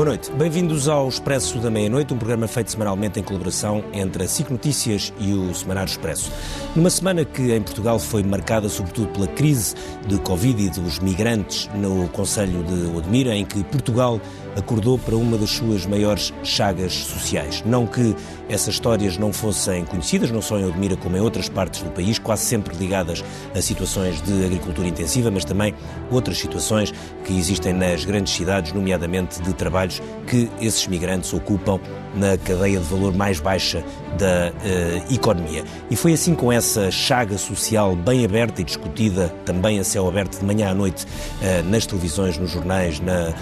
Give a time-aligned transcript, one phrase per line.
[0.00, 0.32] Boa noite.
[0.32, 5.12] Bem-vindos ao Expresso da Meia-Noite, um programa feito semanalmente em colaboração entre a SIC Notícias
[5.18, 6.32] e o Semanário Expresso.
[6.74, 9.74] Numa semana que em Portugal foi marcada sobretudo pela crise
[10.06, 14.18] de Covid e dos migrantes no Conselho de Odmira, em que Portugal
[14.56, 17.62] acordou para uma das suas maiores chagas sociais.
[17.64, 18.14] Não que
[18.48, 22.18] essas histórias não fossem conhecidas, não só em Odmira como em outras partes do país,
[22.18, 25.74] quase sempre ligadas a situações de agricultura intensiva, mas também
[26.10, 26.92] outras situações
[27.24, 31.80] que existem nas grandes cidades, nomeadamente de trabalhos que esses migrantes ocupam
[32.14, 33.84] na cadeia de valor mais baixa
[34.18, 35.64] da uh, economia.
[35.90, 40.38] E foi assim com essa chaga social bem aberta e discutida também a céu aberto
[40.38, 43.32] de manhã à noite uh, nas televisões, nos jornais, na,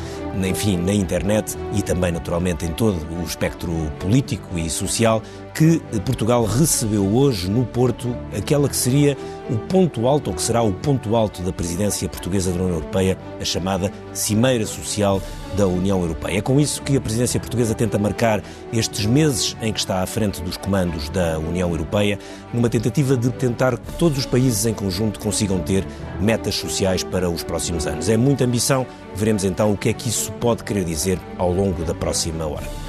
[0.47, 5.23] enfim, na internet e também, naturalmente, em todo o espectro político e social,
[5.59, 9.17] que Portugal recebeu hoje no Porto aquela que seria
[9.51, 13.19] o ponto alto, ou que será o ponto alto da presidência portuguesa da União Europeia,
[13.41, 15.21] a chamada Cimeira Social
[15.57, 16.39] da União Europeia.
[16.39, 18.41] É com isso que a presidência portuguesa tenta marcar
[18.73, 22.21] estes meses em que está à frente dos comandos da União Europeia,
[22.55, 25.85] numa tentativa de tentar que todos os países em conjunto consigam ter
[26.21, 28.09] metas sociais para os próximos anos.
[28.09, 31.85] É muita ambição, veremos então o que é que isso pode querer dizer ao longo
[31.85, 32.88] da próxima hora.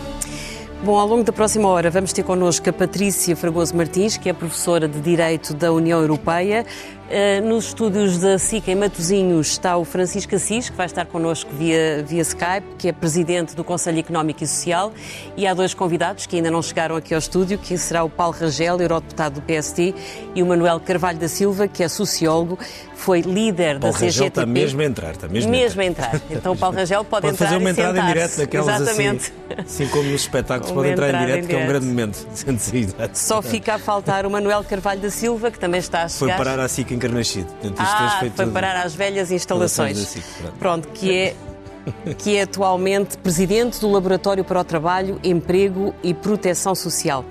[0.81, 4.33] Bom, ao longo da próxima hora vamos ter connosco a Patrícia Fragoso Martins, que é
[4.33, 6.65] professora de Direito da União Europeia.
[7.09, 11.49] Uh, nos estúdios da SICA em Matosinhos está o Francisco Assis, que vai estar connosco
[11.55, 14.93] via, via Skype, que é presidente do Conselho Económico e Social.
[15.35, 18.35] E há dois convidados que ainda não chegaram aqui ao estúdio, que será o Paulo
[18.39, 19.95] Rangel, eurodeputado do PST,
[20.35, 22.59] e o Manuel Carvalho da Silva, que é sociólogo,
[22.93, 24.27] foi líder Paulo da CGTP.
[24.27, 26.15] está mesmo a entrar, está mesmo, mesmo a entrar.
[26.15, 26.37] entrar.
[26.37, 29.33] Então o Paulo Rangel pode, pode entrar fazer uma entrada em direto daquelas assim, Exatamente.
[29.57, 32.27] assim, assim como nos espetáculos, pode entrar em direto, que é um grande momento.
[33.13, 36.35] Só fica a faltar o Manuel Carvalho da Silva, que também está a chegar.
[36.35, 37.47] Foi parar a SIC encarnascido.
[37.77, 40.17] Ah, foi, foi parar às velhas instalações.
[40.59, 41.35] Pronto, que é
[42.17, 47.25] que é atualmente presidente do Laboratório para o Trabalho, Emprego e Proteção Social.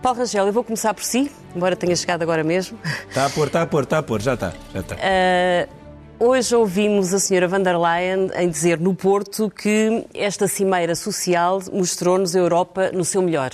[0.00, 2.76] Paulo Rangel, eu vou começar por si, embora tenha chegado agora mesmo.
[3.08, 4.52] Está a pôr, está a pôr, está a pôr, já está.
[4.74, 4.96] Já está.
[4.96, 5.81] Uh,
[6.24, 11.60] Hoje ouvimos a senhora van der Leyen em dizer no Porto que esta cimeira social
[11.72, 13.50] mostrou-nos a Europa no seu melhor.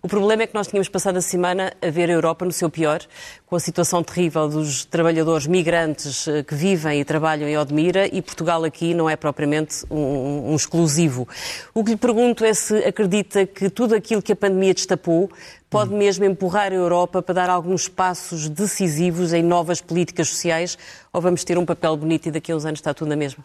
[0.00, 2.70] O problema é que nós tínhamos passado a semana a ver a Europa no seu
[2.70, 3.00] pior,
[3.44, 8.22] com a situação terrível dos trabalhadores migrantes eh, que vivem e trabalham em Odmira e
[8.22, 11.26] Portugal aqui não é propriamente um, um exclusivo.
[11.74, 15.28] O que lhe pergunto é se acredita que tudo aquilo que a pandemia destapou
[15.72, 20.76] pode mesmo empurrar a Europa para dar alguns passos decisivos em novas políticas sociais
[21.10, 23.42] ou vamos ter um papel bonito e daqui a uns anos está tudo na mesma?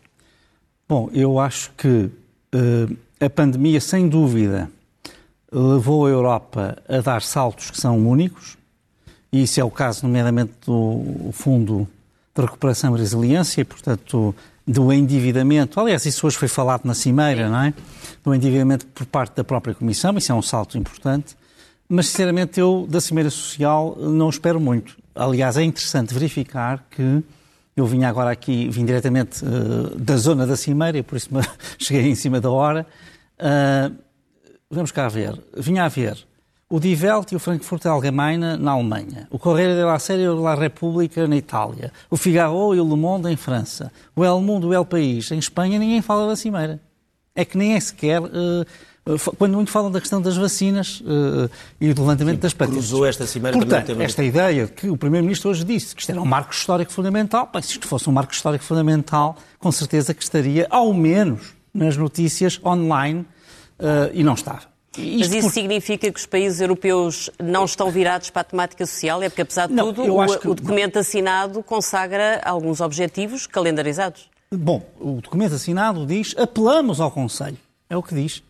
[0.90, 4.70] Bom, eu acho que uh, a pandemia, sem dúvida,
[5.50, 8.58] levou a Europa a dar saltos que são únicos,
[9.32, 11.88] e isso é o caso, nomeadamente, do Fundo
[12.36, 14.36] de Recuperação e Resiliência, e, portanto,
[14.68, 15.80] do endividamento.
[15.80, 17.74] Aliás, isso hoje foi falado na Cimeira, não é?
[18.22, 21.38] Do endividamento por parte da própria Comissão, isso é um salto importante.
[21.90, 24.98] Mas, sinceramente, eu da Cimeira Social não espero muito.
[25.16, 27.24] Aliás, é interessante verificar que
[27.76, 31.30] eu vim agora aqui, vim diretamente uh, da zona da Cimeira, e por isso
[31.78, 32.86] cheguei em cima da hora.
[33.40, 33.96] Uh,
[34.70, 35.40] vamos cá ver.
[35.56, 36.28] Vinha a ver
[36.70, 40.54] o Die Welt e o Frankfurter Allgemeine na Alemanha, o Correio della Sera e la
[40.54, 44.70] Repubblica na Itália, o Figaro e o Le Monde em França, o El Mundo e
[44.72, 46.82] o El País em Espanha, ninguém fala da Cimeira.
[47.34, 48.66] É que nem é sequer uh,
[49.38, 52.88] quando muito falam da questão das vacinas uh, e do levantamento Sim, das patentes.
[52.88, 56.26] Cruzou esta cimeira Portanto, esta ideia que o Primeiro-Ministro hoje disse, que isto era um
[56.26, 60.68] marco histórico fundamental, bem, se isto fosse um marco histórico fundamental, com certeza que estaria,
[60.70, 63.22] ao menos, nas notícias online,
[63.80, 64.62] uh, e não está.
[64.98, 65.54] Mas isso por...
[65.54, 69.22] significa que os países europeus não estão virados para a temática social?
[69.22, 70.48] É porque, apesar de não, tudo, o, que...
[70.48, 74.28] o, documento assinado consagra alguns objetivos calendarizados.
[74.52, 77.58] Bom, o documento assinado diz apelamos ao Conselho.
[77.90, 78.42] É o que diz.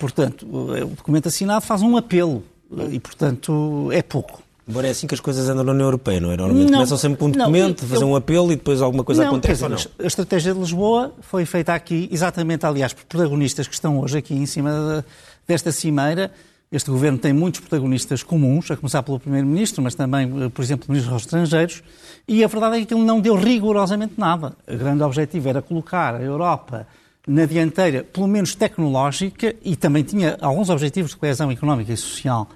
[0.00, 2.42] Portanto, o documento assinado faz um apelo
[2.90, 4.42] e, portanto, é pouco.
[4.66, 6.36] Embora é assim que as coisas andam na União Europeia, não é?
[6.38, 9.24] Normalmente não, começam sempre com um documento, não, fazer um apelo e depois alguma coisa
[9.24, 9.68] não, acontece.
[9.68, 10.04] Dizer, não?
[10.04, 14.32] A estratégia de Lisboa foi feita aqui, exatamente, aliás, por protagonistas que estão hoje aqui
[14.32, 15.04] em cima de,
[15.46, 16.32] desta cimeira.
[16.72, 20.92] Este governo tem muitos protagonistas comuns, a começar pelo Primeiro-Ministro, mas também, por exemplo, o
[20.92, 21.82] Ministro dos Estrangeiros,
[22.26, 24.54] e a verdade é que ele não deu rigorosamente nada.
[24.66, 26.86] O grande objetivo era colocar a Europa
[27.26, 32.48] na dianteira, pelo menos tecnológica, e também tinha alguns objetivos de coesão económica e social,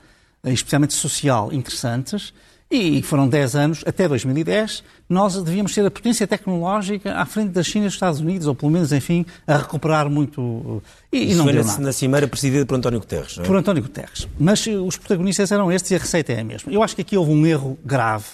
[0.43, 2.33] eh, especialmente social, interessantes,
[2.71, 7.63] e foram 10 anos, até 2010, nós devíamos ser a potência tecnológica à frente da
[7.63, 10.83] China e dos Estados Unidos, ou pelo menos, enfim, a recuperar muito.
[11.13, 13.47] Eh, e, e não foi na, na cimeira presidida por António Guterres, não é?
[13.47, 14.27] Por António Guterres.
[14.39, 16.73] Mas eh, os protagonistas eram estes e a receita é a mesma.
[16.73, 18.25] Eu acho que aqui houve um erro grave.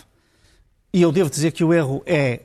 [0.92, 2.40] E eu devo dizer que o erro é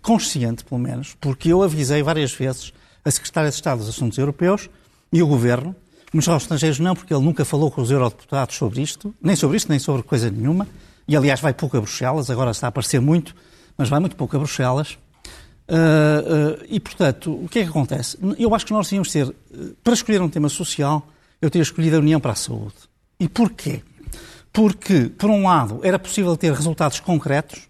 [0.00, 2.72] consciente, pelo menos, porque eu avisei várias vezes
[3.04, 4.68] a Secretária de Estado dos Assuntos Europeus
[5.12, 5.74] e o Governo.
[6.12, 9.36] O Ministro dos Estrangeiros não, porque ele nunca falou com os eurodeputados sobre isto, nem
[9.36, 10.66] sobre isto, nem sobre coisa nenhuma.
[11.06, 13.34] E, aliás, vai pouco a Bruxelas, agora está a aparecer muito,
[13.76, 14.98] mas vai muito pouco a Bruxelas.
[15.68, 18.18] Uh, uh, e, portanto, o que é que acontece?
[18.38, 19.32] Eu acho que nós tínhamos ter,
[19.84, 21.06] para escolher um tema social,
[21.40, 22.74] eu teria escolhido a União para a Saúde.
[23.18, 23.82] E porquê?
[24.52, 27.68] Porque, por um lado, era possível ter resultados concretos.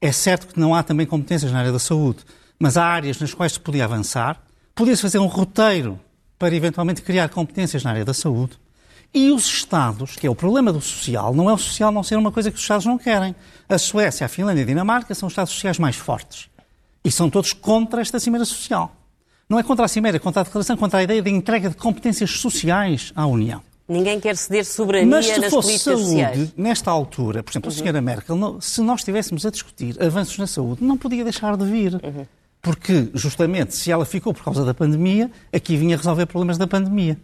[0.00, 2.18] É certo que não há também competências na área da saúde,
[2.58, 4.40] mas há áreas nas quais se podia avançar.
[4.74, 5.98] Podia-se fazer um roteiro
[6.38, 8.58] para eventualmente criar competências na área da saúde.
[9.12, 12.16] E os Estados, que é o problema do social, não é o social não ser
[12.16, 13.34] uma coisa que os Estados não querem.
[13.68, 16.48] A Suécia, a Finlândia e a Dinamarca são os Estados sociais mais fortes.
[17.04, 18.94] E são todos contra esta cimeira social.
[19.48, 21.76] Não é contra a cimeira, é contra a declaração, contra a ideia de entrega de
[21.76, 23.62] competências sociais à União.
[23.86, 26.52] Ninguém quer ceder soberania Mas se nas fosse saúde, sociais.
[26.56, 30.82] nesta altura, por exemplo, a senhora Merkel, se nós estivéssemos a discutir avanços na saúde,
[30.82, 32.00] não podia deixar de vir.
[32.64, 37.18] Porque, justamente, se ela ficou por causa da pandemia, aqui vinha resolver problemas da pandemia.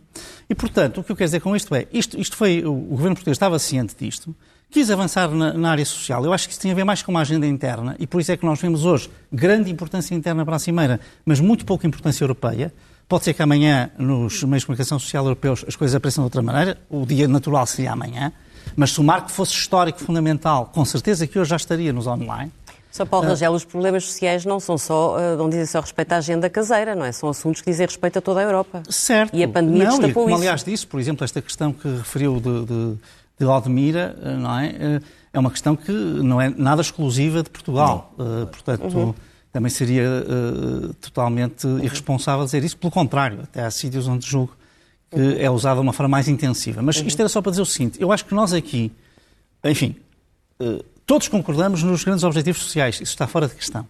[0.51, 3.17] E, portanto, o que eu quero dizer com isto é, isto, isto foi, o governo
[3.17, 4.37] português estava ciente disto,
[4.71, 6.23] quis avançar na, na área social.
[6.27, 8.31] Eu acho que isso tem a ver mais com uma agenda interna, e por isso
[8.31, 12.23] é que nós vemos hoje grande importância interna para a Cimeira, mas muito pouca importância
[12.23, 12.71] europeia.
[13.09, 16.43] Pode ser que amanhã, nos meios de comunicação social europeus, as coisas apareçam de outra
[16.43, 18.31] maneira, o dia natural seria amanhã,
[18.77, 22.53] mas se o marco fosse histórico fundamental, com certeza que hoje já estaria nos online.
[22.91, 26.17] Só Paulo Rangel, os problemas sociais não são só, uh, não dizem só respeito à
[26.17, 27.13] agenda caseira, não é?
[27.13, 28.83] São assuntos que dizem respeito a toda a Europa.
[28.89, 29.35] Certo.
[29.37, 30.39] E a pandemia não, e destapou como, isso.
[30.43, 32.97] aliás, disse, por exemplo, esta questão que referiu de, de,
[33.39, 35.01] de Aldemira, eh, não é?
[35.33, 38.13] É uma questão que não é nada exclusiva de Portugal.
[38.19, 39.15] Eh, Portanto, Uhum.
[39.53, 42.77] também seria eh, totalmente irresponsável dizer isso.
[42.77, 44.57] Pelo contrário, até há sítios onde julgo
[45.11, 45.37] que Uhum.
[45.39, 46.83] é usada de uma forma mais intensiva.
[46.83, 48.91] Mas isto era só para dizer o seguinte: eu acho que nós aqui,
[49.65, 49.95] enfim,
[50.59, 53.85] eh, todos concordamos nos grandes objetivos sociais, isso está fora de questão.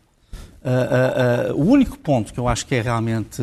[0.64, 3.42] Ah, ah, ah, o único ponto que eu acho que é realmente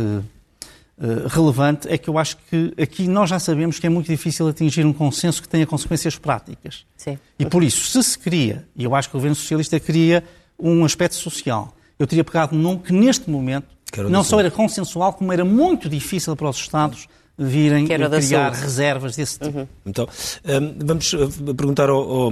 [1.27, 4.83] relevante é que eu acho que aqui nós já sabemos que é muito difícil atingir
[4.83, 6.87] um consenso que tenha consequências práticas.
[6.97, 7.19] Sim.
[7.37, 10.23] E por isso, se se queria, e eu acho que o governo socialista queria
[10.57, 14.27] um aspecto social, eu teria pegado num que neste momento Que era o não da
[14.27, 17.07] só era consensual, como era muito difícil para os Estados
[17.37, 18.57] virem criar saúde.
[18.57, 18.63] Uhum.
[18.63, 19.67] reservas desse tipo.
[19.85, 20.07] Então,
[20.45, 22.25] hum, vamos uh, perguntar ao, ao,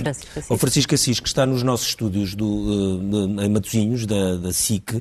[0.00, 0.50] Francisco Assis.
[0.50, 2.98] ao Francisco Assis, que está nos nossos estúdios do, uh,
[3.36, 4.94] de- em Matosinhos, da, da SIC.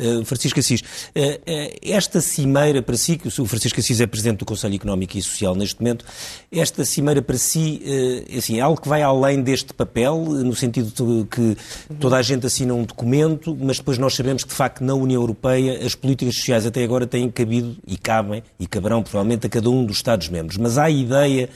[0.00, 4.38] Uh, Francisco Assis, uh, uh, esta cimeira para si, que o Francisco Assis é Presidente
[4.38, 6.04] do Conselho Económico e Social neste momento,
[6.52, 10.92] esta cimeira para si uh, assim, é algo que vai além deste papel, no sentido
[11.22, 11.56] de que
[11.98, 15.20] toda a gente assina um documento, mas depois nós sabemos que, de facto, na União
[15.20, 18.27] Europeia as políticas sociais até agora têm cabido e cabem
[18.58, 20.56] e caberão provavelmente a cada um dos Estados-membros.
[20.56, 21.48] Mas há a ideia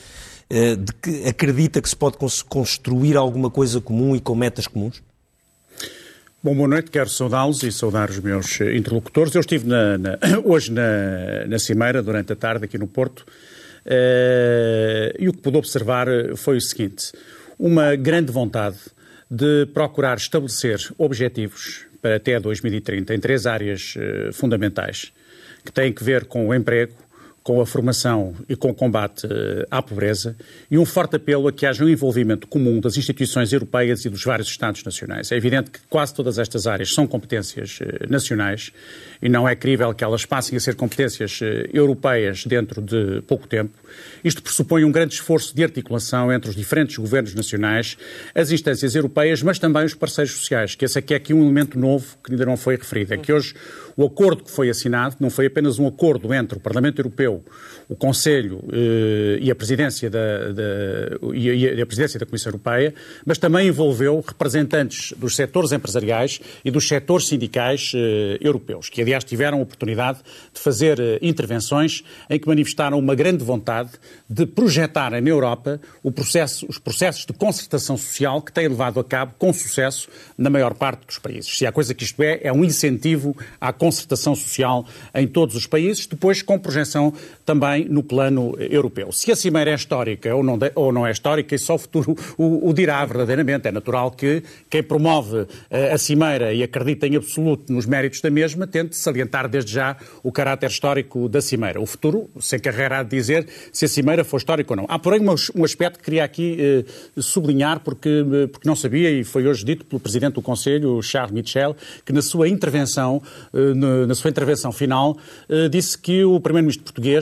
[0.49, 4.67] eh, de que acredita que se pode cons- construir alguma coisa comum e com metas
[4.67, 5.01] comuns?
[6.43, 9.33] Bom, boa noite, quero saudá-los e saudar os meus eh, interlocutores.
[9.33, 13.25] Eu estive na- na- hoje na, na Cimeira, durante a tarde, aqui no Porto,
[13.85, 17.11] eh, e o que pude observar foi o seguinte:
[17.57, 18.77] uma grande vontade
[19.29, 25.13] de procurar estabelecer objetivos para até 2030 em três áreas eh, fundamentais,
[25.63, 26.93] que têm que ver com o emprego,
[27.43, 30.35] com a formação e com o combate eh, à pobreza
[30.71, 34.23] e um forte apelo a que haja um envolvimento comum das instituições europeias e dos
[34.23, 35.29] vários Estados nacionais.
[35.31, 38.71] É evidente que quase todas estas áreas são competências eh, nacionais
[39.21, 43.45] e não é crível que elas passem a ser competências eh, europeias dentro de pouco
[43.45, 43.73] tempo.
[44.23, 47.97] Isto pressupõe um grande esforço de articulação entre os diferentes governos nacionais,
[48.33, 51.77] as instâncias europeias, mas também os parceiros sociais, que esse aqui é aqui um elemento
[51.77, 53.13] novo que ainda não foi referido.
[53.13, 53.53] É que hoje
[53.95, 57.32] o acordo que foi assinado não foi apenas um acordo entre o Parlamento Europeu,
[57.89, 62.93] o Conselho eh, e, a presidência da, da- e a- a presidência da Comissão Europeia,
[63.25, 69.23] mas também envolveu representantes dos setores empresariais e dos setores sindicais eh, europeus, que aliás
[69.23, 70.19] tiveram a oportunidade
[70.53, 73.89] de fazer eh, intervenções em que manifestaram uma grande vontade
[74.29, 75.79] de projetarem na Europa
[76.15, 80.73] processo- os processos de concertação social que têm levado a cabo com sucesso na maior
[80.73, 81.57] parte dos países.
[81.57, 85.65] Se há coisa que isto é, é um incentivo à concertação social em todos os
[85.67, 87.13] países, depois com projeção
[87.45, 89.11] também no plano europeu.
[89.11, 91.77] Se a Cimeira é histórica ou não, de- ou não é histórica, isso só o
[91.77, 93.67] futuro o, o dirá verdadeiramente.
[93.67, 98.29] É natural que quem promove eh, a Cimeira e acredita em absoluto nos méritos da
[98.29, 101.81] mesma tente salientar desde já o caráter histórico da Cimeira.
[101.81, 104.85] O futuro, sem carreira de dizer se a Cimeira foi histórica ou não.
[104.87, 106.85] Há, porém, um- aspecto que queria aqui eh,
[107.21, 111.31] sublinhar, porque, eh, porque não sabia, e foi hoje dito pelo Presidente do Conselho, Charles
[111.33, 111.75] Michel,
[112.05, 113.21] que na sua intervenção,
[114.07, 115.17] na sua intervenção final,
[115.69, 117.12] disse que o Primeiro-Ministro português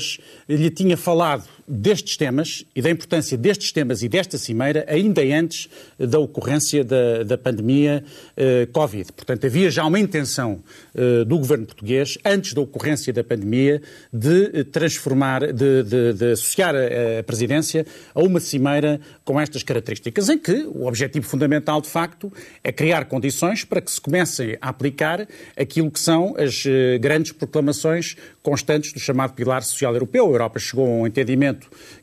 [0.47, 5.69] lhe tinha falado destes temas e da importância destes temas e desta cimeira ainda antes
[5.97, 8.03] da ocorrência da, da pandemia
[8.35, 9.11] eh, Covid.
[9.13, 10.63] Portanto, havia já uma intenção
[10.93, 16.31] eh, do governo português, antes da ocorrência da pandemia, de eh, transformar, de, de, de
[16.31, 21.81] associar a, a, presidência a uma cimeira com estas características, em que o objetivo fundamental,
[21.81, 22.31] de facto,
[22.63, 25.27] é criar condições para que se comecem a aplicar
[25.57, 30.25] aquilo que são as eh, grandes proclamações constantes do chamado pilar social europeu.
[30.25, 31.50] A Europa chegou a um entendimento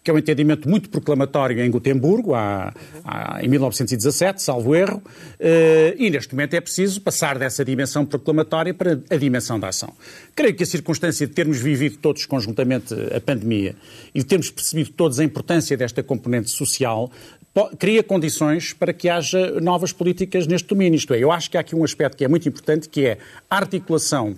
[0.02, 2.72] que é um entendimento muito proclamatório em Gotemburgo, há,
[3.04, 5.02] há, em 1917, salvo erro,
[5.38, 9.92] eh, e neste momento é preciso passar dessa dimensão proclamatória para a dimensão da ação.
[10.34, 13.74] Creio que a circunstância de termos vivido todos conjuntamente a pandemia
[14.14, 17.10] e de termos percebido todos a importância desta componente social
[17.78, 20.96] cria condições para que haja novas políticas neste domínio.
[20.96, 23.18] Isto é, eu acho que há aqui um aspecto que é muito importante, que é
[23.50, 24.36] a articulação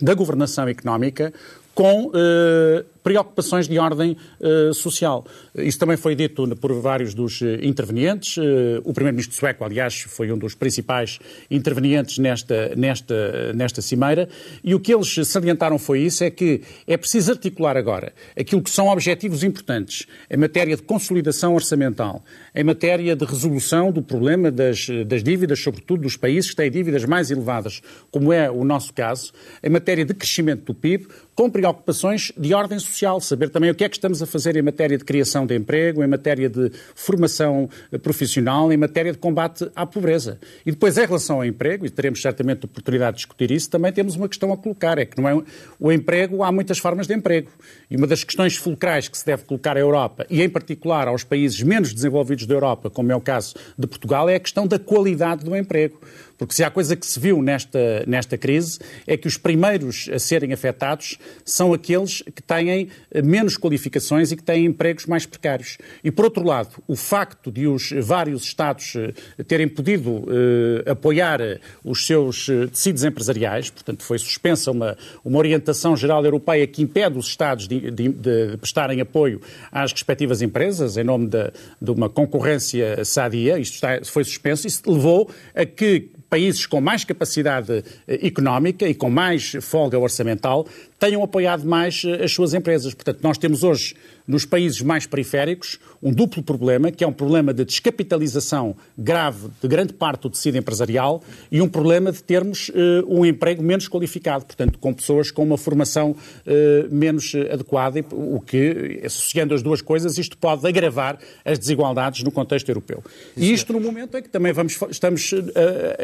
[0.00, 1.32] da governação económica
[1.74, 5.24] com eh, preocupações de ordem uh, social.
[5.54, 8.36] Isso também foi dito por vários dos uh, intervenientes.
[8.36, 11.18] Uh, o primeiro-ministro sueco, aliás, foi um dos principais
[11.50, 14.28] intervenientes nesta, nesta, nesta cimeira.
[14.62, 18.70] E o que eles salientaram foi isso, é que é preciso articular agora aquilo que
[18.70, 22.22] são objetivos importantes em matéria de consolidação orçamental,
[22.54, 27.04] em matéria de resolução do problema das, das dívidas, sobretudo dos países que têm dívidas
[27.04, 27.80] mais elevadas,
[28.10, 32.78] como é o nosso caso, em matéria de crescimento do PIB, com preocupações de ordem
[32.78, 35.46] social social, saber também o que é que estamos a fazer em matéria de criação
[35.46, 40.38] de emprego, em matéria de formação eh, profissional, em matéria de combate à pobreza.
[40.66, 44.16] E depois, em relação ao emprego, e teremos certamente oportunidade de discutir isso, também temos
[44.16, 45.42] uma questão a colocar, é que não é
[45.78, 47.50] o emprego, há muitas formas de emprego.
[47.90, 51.24] E uma das questões fulcrais que se deve colocar à Europa, e em particular aos
[51.24, 54.78] países menos desenvolvidos da Europa, como é o caso de Portugal, é a questão da
[54.78, 56.00] qualidade do emprego.
[56.40, 60.18] Porque se há coisa que se viu nesta, nesta crise é que os primeiros a
[60.18, 65.76] serem afetados são aqueles que têm eh, menos qualificações e que têm empregos mais precários.
[66.02, 69.12] E, por outro lado, o facto de os vários Estados eh,
[69.44, 71.40] terem podido eh, apoiar
[71.84, 77.26] os seus tecidos empresariais, portanto, foi suspensa uma, uma orientação geral europeia que impede os
[77.26, 83.04] Estados de, de, de prestarem apoio às respectivas empresas em nome de, de uma concorrência
[83.04, 88.88] sadia, isto está, foi suspenso, isso levou a que países com mais capacidade eh, económica
[88.88, 90.66] e com mais folga orçamental
[91.00, 92.94] tenham apoiado mais eh, as suas empresas.
[92.94, 93.96] Portanto, nós temos hoje
[94.30, 99.66] nos países mais periféricos um duplo problema, que é um problema de descapitalização grave de
[99.66, 102.72] grande parte do tecido empresarial e um problema de termos uh,
[103.08, 109.00] um emprego menos qualificado, portanto, com pessoas com uma formação uh, menos adequada, o que,
[109.04, 113.02] associando as duas coisas, isto pode agravar as desigualdades no contexto europeu.
[113.36, 115.32] E isto no momento em que também vamos, estamos,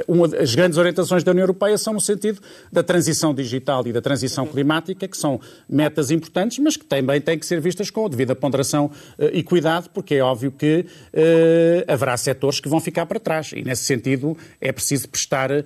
[0.09, 2.41] uma das grandes orientações da União Europeia são no sentido
[2.73, 7.38] da transição digital e da transição climática, que são metas importantes, mas que também têm
[7.38, 12.16] que ser vistas com devida ponderação uh, e cuidado, porque é óbvio que uh, haverá
[12.16, 13.52] setores que vão ficar para trás.
[13.52, 15.64] E, nesse sentido, é preciso prestar uh,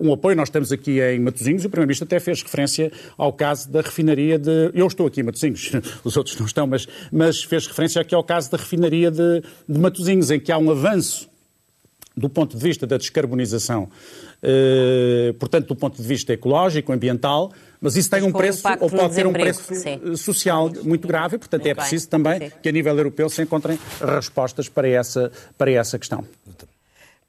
[0.00, 0.36] um apoio.
[0.36, 4.70] Nós estamos aqui em Matosinhos, o Primeiro-Ministro até fez referência ao caso da refinaria de.
[4.74, 5.72] Eu estou aqui em Matosinhos,
[6.04, 9.78] os outros não estão, mas, mas fez referência aqui ao caso da refinaria de, de
[9.78, 11.28] Matosinhos, em que há um avanço
[12.16, 13.88] do ponto de vista da descarbonização,
[15.40, 17.50] portanto, do ponto de vista ecológico, ambiental,
[17.84, 20.16] mas isso tem um preço, ou pode ter um preço sim.
[20.16, 22.10] social muito grave, portanto muito é preciso bem.
[22.10, 22.56] também sim.
[22.62, 26.24] que a nível europeu se encontrem respostas para essa, para essa questão.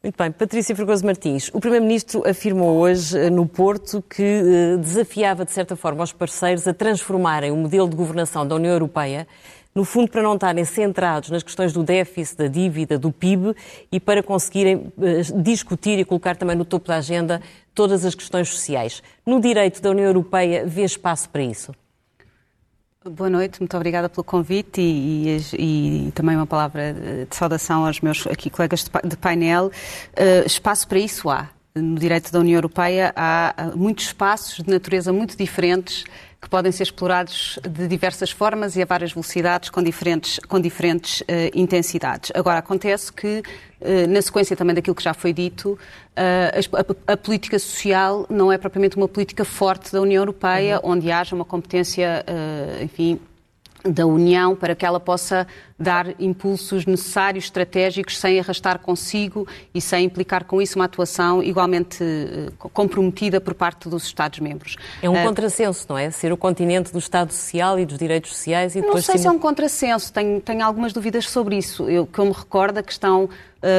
[0.01, 0.31] Muito bem.
[0.31, 5.75] Patrícia Fregoso Martins, o Primeiro-Ministro afirmou hoje eh, no Porto que eh, desafiava, de certa
[5.75, 9.27] forma, os parceiros a transformarem o modelo de governação da União Europeia
[9.75, 13.53] no fundo para não estarem centrados nas questões do déficit, da dívida, do PIB
[13.91, 17.41] e para conseguirem eh, discutir e colocar também no topo da agenda
[17.73, 19.03] todas as questões sociais.
[19.25, 21.73] No direito da União Europeia, vê espaço para isso?
[23.07, 26.93] Boa noite, muito obrigada pelo convite e, e, e, também uma palavra
[27.29, 29.67] de saudação aos meus aqui colegas de painel.
[29.67, 31.49] Uh, espaço para isso há.
[31.75, 36.05] No direito da União Europeia há muitos espaços de natureza muito diferentes
[36.45, 41.21] que podem ser explorados de diversas formas e a várias velocidades, com diferentes, com diferentes
[41.21, 41.25] uh,
[41.55, 42.31] intensidades.
[42.35, 43.41] Agora, acontece que,
[43.81, 48.51] uh, na sequência também daquilo que já foi dito, uh, a, a, política social não
[48.51, 50.91] é propriamente uma política forte da União Europeia, uhum.
[50.91, 52.23] onde haja uma competência,
[52.79, 53.19] enfim,
[53.85, 60.05] da União para que ela possa dar impulsos necessários, estratégicos, sem arrastar consigo e sem
[60.05, 64.77] implicar com isso uma atuação igualmente uh, comprometida por parte dos Estados-membros.
[65.01, 66.09] É um uh, contrassenso, não é?
[66.11, 69.05] Ser o continente do Estado Social e dos direitos sociais e depois...
[69.05, 71.89] Não sei se é um contrassenso, tenho, tenho algumas dúvidas sobre isso.
[71.89, 73.29] Eu, que eu me recordo, a questão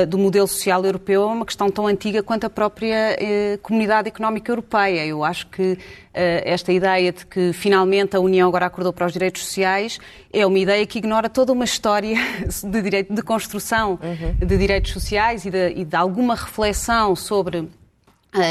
[0.09, 3.17] do modelo social europeu é uma questão tão antiga quanto a própria
[3.63, 5.07] Comunidade Económica Europeia.
[5.07, 5.79] Eu acho que
[6.13, 9.99] esta ideia de que finalmente a União agora acordou para os direitos sociais
[10.33, 12.17] é uma ideia que ignora toda uma história
[12.65, 14.47] de, direito, de construção uhum.
[14.47, 17.69] de direitos sociais e de, e de alguma reflexão sobre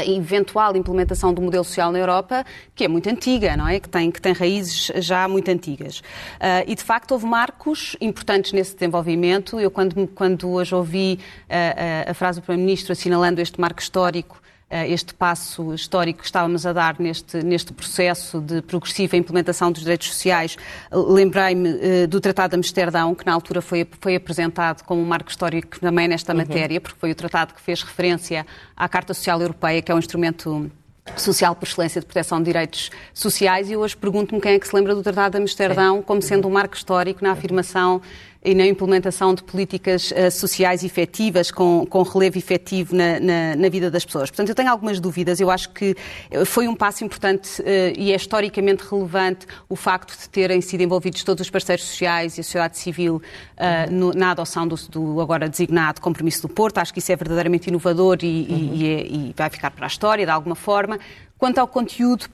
[0.06, 3.80] eventual implementação do modelo social na Europa, que é muito antiga, não é?
[3.80, 6.00] Que tem, que tem raízes já muito antigas.
[6.00, 9.60] Uh, e, de facto, houve marcos importantes nesse desenvolvimento.
[9.60, 15.14] Eu, quando, quando hoje ouvi uh, a frase do Primeiro-Ministro assinalando este marco histórico este
[15.14, 20.56] passo histórico que estávamos a dar neste, neste processo de progressiva implementação dos direitos sociais,
[20.90, 25.30] lembrei-me uh, do Tratado de Amsterdão, que na altura foi, foi apresentado como um marco
[25.30, 26.38] histórico também nesta uhum.
[26.38, 28.44] matéria, porque foi o tratado que fez referência
[28.76, 30.70] à Carta Social Europeia, que é um instrumento
[31.14, 34.74] social por excelência de proteção de direitos sociais e hoje pergunto-me quem é que se
[34.74, 38.02] lembra do Tratado de Amsterdão como sendo um marco histórico na afirmação
[38.46, 43.68] e na implementação de políticas uh, sociais efetivas, com, com relevo efetivo na, na, na,
[43.68, 44.30] vida das pessoas.
[44.30, 45.40] Portanto, eu tenho algumas dúvidas.
[45.40, 45.96] Eu acho que
[46.30, 47.64] eh, foi um passo importante uh,
[47.98, 52.40] e é historicamente relevante o facto de terem sido envolvidos todos os parceiros sociais e
[52.40, 56.78] a sociedade civil uh, no, na adoção do, do, agora designado compromisso do Porto.
[56.78, 58.56] Acho que isso é verdadeiramente inovador e, uhum.
[58.56, 61.00] e, e, é, e vai ficar para a história, de alguma forma.
[61.36, 62.28] Quanto ao conteúdo,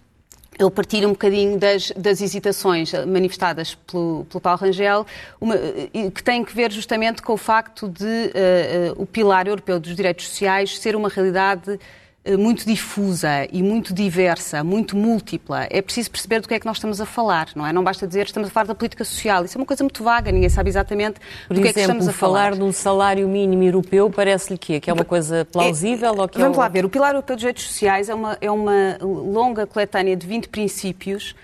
[0.58, 5.06] eu partilho um bocadinho das, das hesitações manifestadas pelo, pelo Paulo Rangel,
[5.40, 5.56] uma,
[6.14, 9.96] que têm que ver justamente com o facto de uh, uh, o pilar europeu dos
[9.96, 11.78] direitos sociais ser uma realidade eh,
[12.38, 15.66] muito difusa e muito diversa, muito múltipla.
[15.70, 17.72] É preciso perceber do que é que nós estamos a falar, não é?
[17.72, 19.44] Não basta dizer estamos a falar da política social.
[19.44, 21.80] Isso é uma coisa muito vaga, ninguém sabe exatamente Por do que exemplo, é que
[21.80, 22.38] estamos a falar.
[22.50, 24.80] falar de um salário mínimo europeu parece-lhe que é?
[24.80, 26.84] Que é uma coisa plausível é, ou que Vamos é lá ver.
[26.84, 31.34] O Pilar Europeu dos Direitos Sociais é uma, é uma longa coletânea de 20 princípios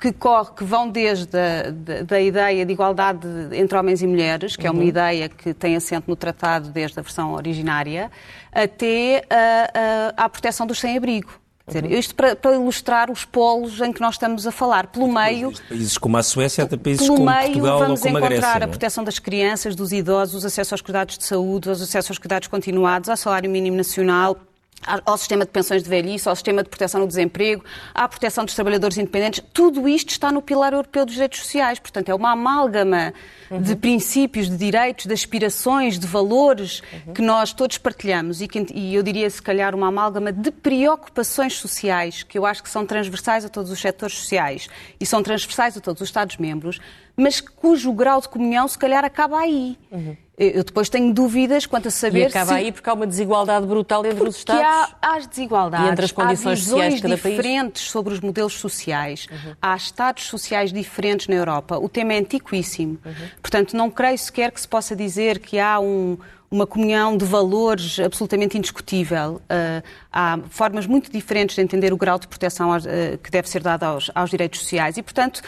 [0.00, 4.56] que, corre, que vão desde a da, da ideia de igualdade entre homens e mulheres,
[4.56, 4.68] que uhum.
[4.68, 4.88] é uma uhum.
[4.88, 8.10] ideia que tem assento no tratado desde a versão originária,
[8.52, 11.40] até a, a, à proteção dos sem-abrigo.
[11.74, 11.86] Uhum.
[11.90, 14.88] Isto para, para, ilustrar os polos em que nós estamos a falar.
[14.88, 15.52] Pelo meio.
[15.68, 18.38] Países como a Suécia, até países como meio, Portugal vamos ou como a Grécia.
[18.38, 18.68] encontrar a é?
[18.68, 22.48] proteção das crianças, dos idosos, o acesso aos cuidados de saúde, o acesso aos cuidados
[22.48, 24.36] continuados, ao salário mínimo nacional,
[24.86, 27.64] ao sistema de pensões de velhice, ao sistema de proteção no desemprego,
[27.94, 29.42] à proteção dos trabalhadores independentes.
[29.52, 31.78] Tudo isto está no pilar europeu dos direitos sociais.
[31.78, 33.12] Portanto, é uma amálgama
[33.50, 33.60] uhum.
[33.60, 37.12] de princípios, de direitos, de aspirações, de valores uhum.
[37.12, 41.56] que nós todos partilhamos e, que, e eu diria, se calhar, uma amálgama de preocupações
[41.56, 45.76] sociais que eu acho que são transversais a todos os setores sociais e são transversais
[45.76, 46.80] a todos os Estados-membros,
[47.16, 49.76] mas cujo grau de comunhão, se calhar, acaba aí.
[49.90, 50.16] Uhum.
[50.42, 52.54] Eu depois tenho dúvidas quanto a saber e acaba se...
[52.54, 54.62] aí porque há uma desigualdade brutal entre porque os Estados.
[54.64, 57.90] Há, há as desigualdades, e entre as condições há sociais cada diferentes país.
[57.90, 59.54] sobre os modelos sociais, uhum.
[59.60, 61.76] há Estados sociais diferentes na Europa.
[61.76, 62.98] O tema é antiquíssimo.
[63.04, 63.12] Uhum.
[63.42, 66.16] Portanto, não creio sequer que se possa dizer que há um,
[66.50, 69.40] uma comunhão de valores absolutamente indiscutível.
[69.44, 72.88] Uh, há formas muito diferentes de entender o grau de proteção aos, uh,
[73.22, 74.96] que deve ser dado aos, aos direitos sociais.
[74.96, 75.42] E, portanto, uh,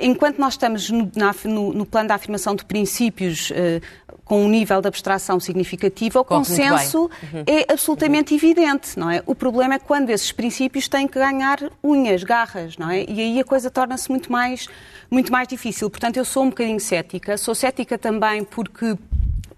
[0.00, 3.52] enquanto nós estamos no, na, no, no, plano da afirmação de princípios
[4.28, 7.44] com um nível de abstração significativo, o Corre consenso uhum.
[7.46, 8.36] é absolutamente uhum.
[8.36, 9.22] evidente, não é?
[9.24, 13.04] O problema é quando esses princípios têm que ganhar unhas, garras, não é?
[13.08, 14.68] E aí a coisa torna-se muito mais,
[15.10, 15.88] muito mais difícil.
[15.88, 17.38] Portanto, eu sou um bocadinho cética.
[17.38, 18.98] Sou cética também porque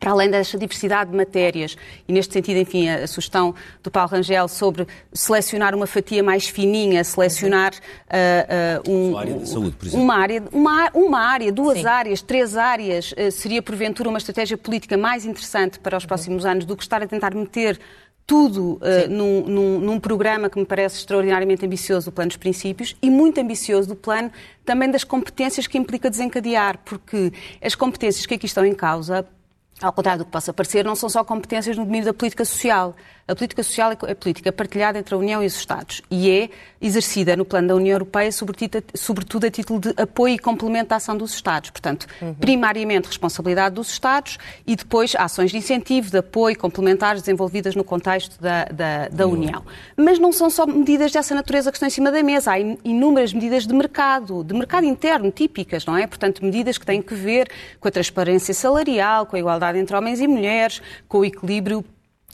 [0.00, 1.76] para além desta diversidade de matérias,
[2.08, 7.04] e neste sentido, enfim, a, sugestão do Paulo Rangel sobre selecionar uma fatia mais fininha,
[7.04, 10.02] selecionar uh, uh, um, uma área de saúde, por exemplo.
[10.02, 11.86] Uma área, uma, uma área duas Sim.
[11.86, 16.64] áreas, três áreas, uh, seria porventura uma estratégia política mais interessante para os próximos anos
[16.64, 17.78] do que estar a tentar meter
[18.26, 22.96] tudo uh, num, num, num, programa que me parece extraordinariamente ambicioso, o plano dos princípios,
[23.02, 24.30] e muito ambicioso do plano
[24.64, 29.26] também das competências que implica desencadear, porque as competências que aqui estão em causa
[29.82, 32.94] ao contrário do que possa parecer, não são só competências no domínio da política social.
[33.30, 36.50] A política social é política partilhada entre a União e os Estados e é
[36.82, 41.16] exercida no plano da União Europeia, sobretudo a título de apoio e complemento à ação
[41.16, 41.70] dos Estados.
[41.70, 42.34] Portanto, uhum.
[42.34, 48.36] primariamente responsabilidade dos Estados e depois ações de incentivo, de apoio complementares desenvolvidas no contexto
[48.42, 49.34] da, da, da uhum.
[49.34, 49.64] União.
[49.96, 52.50] Mas não são só medidas dessa natureza que estão em cima da mesa.
[52.50, 56.04] Há inúmeras medidas de mercado, de mercado interno, típicas, não é?
[56.04, 60.18] Portanto, medidas que têm que ver com a transparência salarial, com a igualdade entre homens
[60.20, 61.84] e mulheres, com o equilíbrio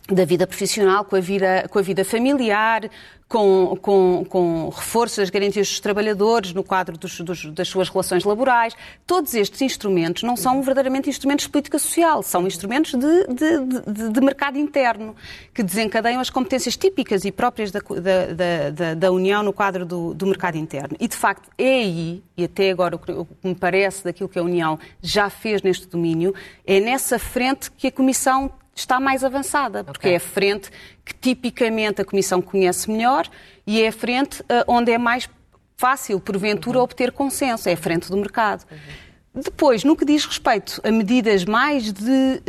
[0.09, 2.89] da vida profissional com a vida, com a vida familiar,
[3.29, 8.23] com, com, com reforço das garantias dos trabalhadores no quadro dos, dos, das suas relações
[8.23, 8.75] laborais.
[9.05, 14.09] Todos estes instrumentos não são verdadeiramente instrumentos de política social, são instrumentos de, de, de,
[14.11, 15.17] de mercado interno,
[15.53, 20.15] que desencadeiam as competências típicas e próprias da, da, da, da União no quadro do,
[20.15, 20.97] do, mercado interno.
[21.01, 24.43] E, de facto, é aí, e até agora o que me parece daquilo que a
[24.43, 26.33] União já fez neste domínio,
[26.65, 30.13] é nessa frente que a Comissão está mais avançada, porque okay.
[30.13, 30.71] é a frente
[31.05, 33.27] que tipicamente a Comissão conhece melhor
[33.67, 35.29] e é a frente uh, onde é mais
[35.77, 36.85] fácil, porventura, uhum.
[36.85, 38.65] obter consenso, é a frente do mercado.
[38.71, 39.41] Uhum.
[39.43, 42.43] Depois, no que diz respeito a medidas mais de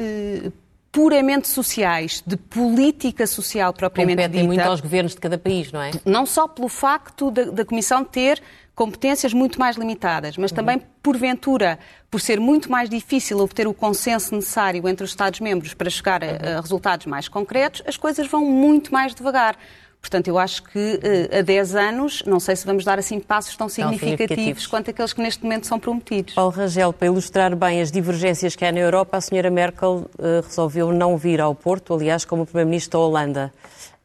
[0.43, 0.51] uh,
[0.91, 4.47] puramente sociais, de política social propriamente Competem dita.
[4.47, 5.91] muito aos governos de cada país, não é?
[6.05, 8.41] Não só pelo facto da, da Comissão ter
[8.77, 11.79] competências muito mais limitadas, mas também, porventura,
[12.11, 16.59] por ser muito mais difícil obter o consenso necessário entre os Estados-membros para chegar a,
[16.59, 19.57] a resultados mais concretos, as coisas vão muito mais devagar.
[19.99, 23.55] Portanto, eu acho que uh, a 10 anos, não sei se vamos dar assim passos
[23.55, 26.35] tão significativos, significativos, quanto aqueles que neste momento são prometidos.
[26.35, 30.45] Paulo Rangel, para ilustrar bem as divergências que há na Europa, a senhora Merkel uh,
[30.47, 33.51] resolveu não vir ao Porto, aliás, como Primeiro-Ministro da Holanda.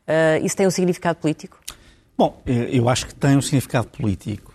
[0.08, 1.60] Uh, isso tem um significado político?
[2.16, 4.51] Bom, eu acho que tem um significado político.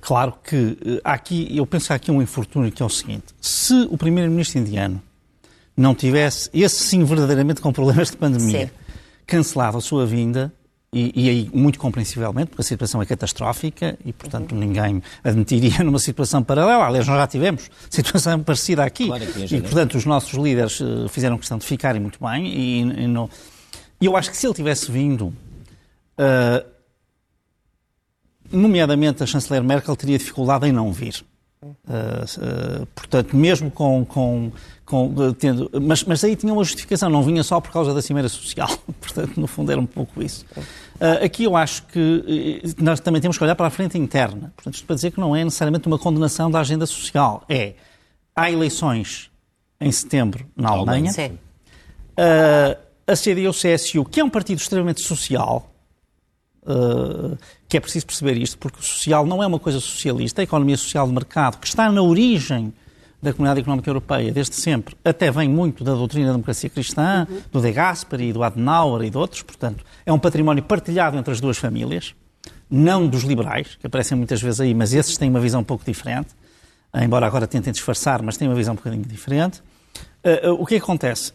[0.00, 3.26] Claro que há aqui, eu penso que há aqui um infortúnio que é o seguinte:
[3.40, 5.02] se o Primeiro-Ministro indiano
[5.76, 8.80] não tivesse, esse sim verdadeiramente com problemas de pandemia, sim
[9.30, 10.52] cancelava a sua vinda,
[10.92, 14.58] e, e, aí, muito compreensivelmente, porque a situação é catastrófica e, portanto, uhum.
[14.58, 16.84] ninguém admitiria numa situação paralela.
[16.84, 19.06] Aliás, nós já tivemos situação parecida aqui.
[19.06, 22.48] Claro e, portanto, os nossos líderes uh, fizeram questão de ficarem muito bem.
[22.48, 23.30] E, e não...
[24.00, 26.66] eu acho que se ele tivesse vindo, uh,
[28.50, 31.24] nomeadamente a chanceler Merkel teria dificuldade em não vir.
[31.62, 34.50] Uh, portanto, mesmo com, com,
[34.84, 38.30] com tendo, mas, mas aí tinha uma justificação, não vinha só por causa da cimeira
[38.30, 38.68] social.
[38.98, 40.46] portanto, no fundo era um pouco isso.
[40.56, 44.52] Uh, aqui eu acho que nós também temos que olhar para a frente interna.
[44.56, 47.44] Portanto, isto para dizer que não é necessariamente uma condenação da agenda social.
[47.46, 47.74] É,
[48.34, 49.30] há eleições
[49.78, 51.12] em setembro na Alemanha.
[51.12, 51.38] Sim.
[52.16, 55.70] Uh, a CDU-CSU, que é um partido extremamente social,
[56.62, 57.38] Uh,
[57.70, 60.76] que é preciso perceber isto, porque o social não é uma coisa socialista, a economia
[60.76, 62.74] social de mercado, que está na origem
[63.22, 67.42] da Comunidade Económica Europeia desde sempre, até vem muito da doutrina da democracia cristã, uhum.
[67.52, 71.40] do De Gasperi, do Adenauer e de outros, portanto, é um património partilhado entre as
[71.40, 72.12] duas famílias,
[72.68, 75.84] não dos liberais, que aparecem muitas vezes aí, mas esses têm uma visão um pouco
[75.84, 76.30] diferente,
[76.92, 79.62] embora agora tentem disfarçar, mas têm uma visão um bocadinho diferente.
[80.24, 81.32] Uh, uh, o que acontece?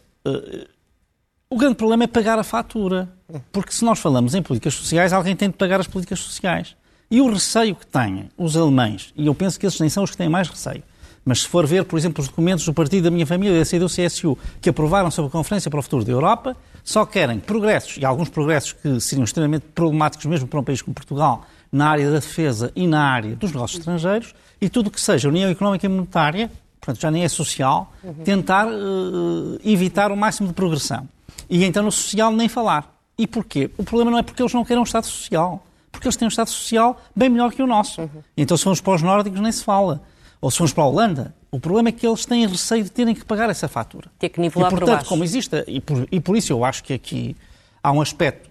[1.48, 3.08] O grande problema é pagar a fatura.
[3.52, 6.74] Porque se nós falamos em políticas sociais, alguém tem de pagar as políticas sociais.
[7.08, 10.10] E o receio que têm os alemães, e eu penso que esses nem são os
[10.10, 10.82] que têm mais receio,
[11.24, 14.36] mas se for ver, por exemplo, os documentos do partido da minha família, da CDU-CSU,
[14.60, 18.28] que aprovaram sobre a Conferência para o Futuro da Europa, só querem progressos, e alguns
[18.28, 22.72] progressos que seriam extremamente problemáticos mesmo para um país como Portugal, na área da defesa
[22.74, 26.50] e na área dos negócios estrangeiros, e tudo o que seja União Económica e Monetária,
[26.80, 27.92] portanto já nem é social,
[28.24, 31.08] tentar uh, evitar o máximo de progressão.
[31.48, 32.94] E então no social nem falar.
[33.18, 33.70] E porquê?
[33.78, 35.64] O problema não é porque eles não querem um Estado social.
[35.90, 38.02] Porque eles têm um Estado social bem melhor que o nosso.
[38.02, 38.22] Uhum.
[38.36, 40.02] Então se formos para os nórdicos nem se fala.
[40.40, 43.14] Ou se formos para a Holanda, o problema é que eles têm receio de terem
[43.14, 44.10] que pagar essa fatura.
[44.18, 46.84] Ter que nivelar e, portanto, por como existe, e por, e por isso eu acho
[46.84, 47.34] que aqui
[47.82, 48.50] há um aspecto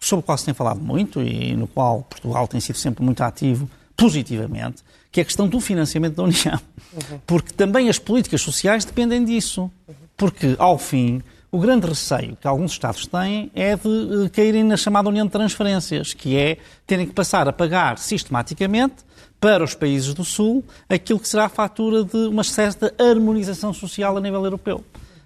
[0.00, 3.20] sobre o qual se tem falado muito e no qual Portugal tem sido sempre muito
[3.22, 6.60] ativo, positivamente, que é a questão do financiamento da União.
[6.92, 7.20] Uhum.
[7.26, 9.70] Porque também as políticas sociais dependem disso.
[10.16, 15.08] Porque, ao fim, o grande receio que alguns Estados têm é de caírem na chamada
[15.08, 18.96] União de Transferências, que é terem que passar a pagar sistematicamente
[19.40, 24.16] para os países do Sul aquilo que será a fatura de uma certa harmonização social
[24.16, 24.84] a nível europeu.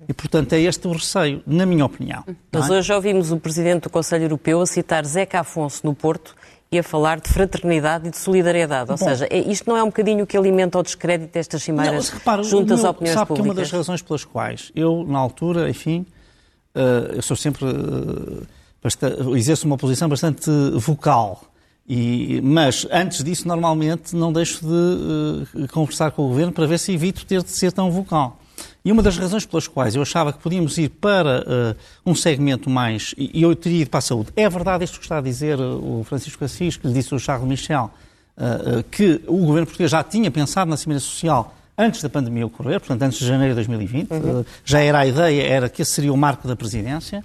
[0.09, 2.24] E, portanto, é este o receio, na minha opinião.
[2.50, 2.72] Mas é?
[2.72, 6.35] hoje ouvimos o Presidente do Conselho Europeu a citar Zeca Afonso no Porto
[6.72, 8.90] e a falar de fraternidade e de solidariedade.
[8.92, 11.62] Ou Bom, seja, é, isto não é um bocadinho o que alimenta o descrédito destas
[11.62, 13.44] cimeiras não, repara, juntas às opiniões sabe públicas?
[13.44, 16.06] que uma das razões pelas quais eu, na altura, enfim,
[16.74, 17.64] uh, eu sou sempre...
[17.64, 18.46] Uh,
[19.37, 21.44] exerço uma posição bastante vocal.
[21.87, 26.78] E, mas, antes disso, normalmente, não deixo de uh, conversar com o Governo para ver
[26.78, 28.39] se evito ter de ser tão vocal.
[28.85, 32.71] E uma das razões pelas quais eu achava que podíamos ir para uh, um segmento
[32.71, 33.14] mais.
[33.19, 34.31] E eu teria ido para a saúde.
[34.35, 37.19] É verdade isto que está a dizer uh, o Francisco Assis, que lhe disse o
[37.19, 37.90] Charles Michel,
[38.38, 42.81] uh, que o governo português já tinha pensado na Cimeira Social antes da pandemia ocorrer,
[42.81, 44.11] portanto, antes de janeiro de 2020.
[44.12, 44.45] Uhum.
[44.64, 47.23] já era a ideia, era que esse seria o marco da presidência.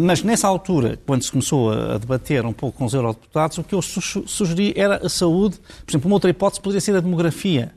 [0.00, 3.74] Mas nessa altura, quando se começou a debater um pouco com os eurodeputados, o que
[3.74, 5.58] eu sugeri era a saúde.
[5.84, 7.72] Por exemplo, uma outra hipótese poderia ser a demografia.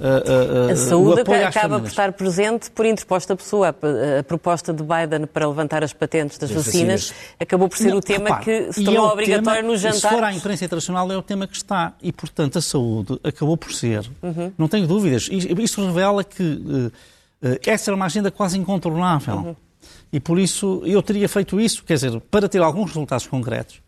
[0.00, 3.70] A, a, a saúde acaba por estar presente por interposta pessoa.
[3.70, 7.96] A, proposta de Biden para levantar as patentes das vacinas, vacinas, acabou por ser não,
[7.98, 10.02] o tema repare, que se tornou é obrigatório tema, nos jantares.
[10.02, 11.94] Se for à imprensa internacional, é o tema que está.
[12.00, 14.08] E, portanto, a saúde acabou por ser.
[14.22, 14.52] Uhum.
[14.56, 15.28] Não tenho dúvidas.
[15.32, 16.92] Isto revela que uh,
[17.66, 19.34] essa era uma agenda quase incontornável.
[19.34, 19.56] Uhum.
[20.12, 23.80] E, por isso, eu teria feito isso, quer dizer, para ter alguns resultados concretos.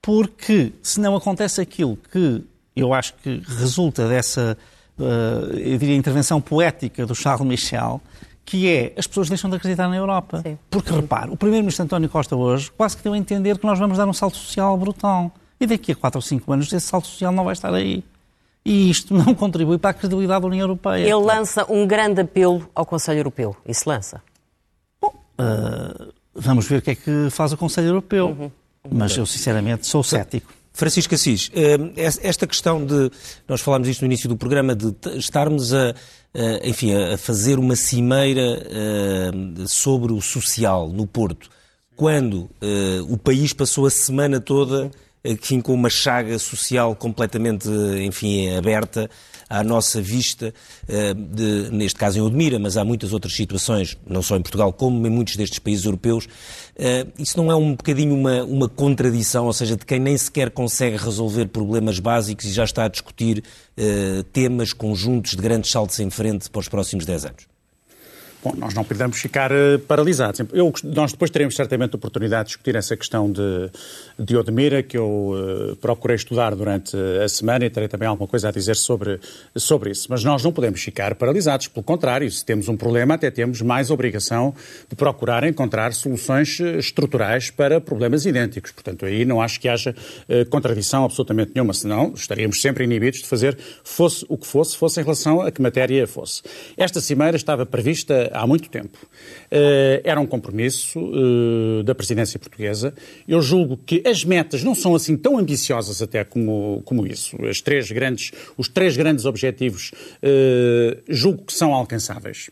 [0.00, 2.42] Porque, se não acontece aquilo que
[2.74, 8.00] eu acho que resulta dessa uh, eu diria, intervenção poética do Charles Michel,
[8.44, 10.40] que é as pessoas deixam de acreditar na Europa.
[10.42, 10.58] Sim.
[10.70, 13.98] Porque, repare, o Primeiro-Ministro António Costa hoje quase que deu a entender que nós vamos
[13.98, 15.30] dar um salto social brutal.
[15.60, 18.02] E daqui a 4 ou 5 anos esse salto social não vai estar aí.
[18.64, 21.02] E isto não contribui para a credibilidade da União Europeia.
[21.02, 23.56] Ele lança um grande apelo ao Conselho Europeu.
[23.66, 24.22] Isso lança.
[25.00, 28.28] Bom, uh, vamos ver o que é que faz o Conselho Europeu.
[28.28, 28.50] Uhum.
[28.90, 30.52] Mas eu, sinceramente, sou cético.
[30.78, 31.76] Francisco Assis, eh,
[32.22, 33.10] esta questão de,
[33.48, 35.92] nós falámos isto no início do programa, de estarmos a,
[36.62, 39.30] enfim, a fazer uma cimeira eh,
[39.66, 41.50] sobre o social no Porto,
[41.96, 44.88] quando eh, o país passou a semana toda
[45.24, 47.68] enfim, com uma chaga social completamente,
[48.04, 49.10] enfim, aberta
[49.48, 50.52] à nossa vista,
[50.86, 54.72] eh, de, neste caso em Odmira, mas há muitas outras situações, não só em Portugal,
[54.72, 56.28] como em muitos destes países europeus.
[56.76, 60.50] Eh, isso não é um bocadinho uma, uma contradição, ou seja, de quem nem sequer
[60.50, 63.42] consegue resolver problemas básicos e já está a discutir
[64.32, 67.57] temas conjuntos de grandes saltos em frente para os próximos 10 anos?
[68.40, 70.40] Bom, nós não podemos ficar uh, paralisados.
[70.52, 73.68] Eu, nós depois teremos certamente oportunidade de discutir essa questão de,
[74.16, 75.34] de Odmira, que eu
[75.72, 79.18] uh, procurei estudar durante a semana e terei também alguma coisa a dizer sobre,
[79.56, 80.06] sobre isso.
[80.08, 81.66] Mas nós não podemos ficar paralisados.
[81.66, 84.54] Pelo contrário, se temos um problema, até temos mais obrigação
[84.88, 88.70] de procurar encontrar soluções eh, estruturais para problemas idênticos.
[88.70, 89.92] Portanto, aí não acho que haja
[90.28, 95.00] uh, contradição absolutamente nenhuma, senão estaríamos sempre inibidos de fazer fosse o que fosse, fosse
[95.00, 96.40] em relação a que matéria fosse.
[96.76, 98.98] Esta cimeira estava prevista há muito tempo.
[99.50, 102.94] Uh, era um compromisso uh, da presidência portuguesa.
[103.26, 107.36] Eu julgo que as metas não são assim tão ambiciosas até como, como isso.
[107.46, 109.90] As três grandes, os três grandes objetivos
[110.22, 112.50] uh, julgo que são alcançáveis.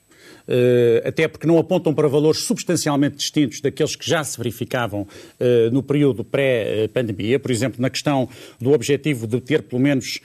[0.49, 5.07] Eh, até porque não apontam para valores substancialmente distintos daqueles que já se verificavam
[5.41, 7.39] eh, no período pré-pandemia.
[7.41, 8.29] Por exemplo, na questão
[8.61, 10.21] do objetivo de ter pelo menos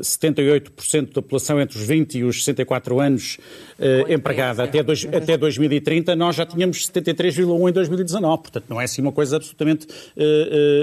[0.00, 3.38] 78% eh, da população entre os 20 e os 64 anos
[4.08, 8.42] empregada até, dois, até 2030, nós já tínhamos 73,1 em 2019.
[8.42, 9.86] Portanto, não é assim uma coisa absolutamente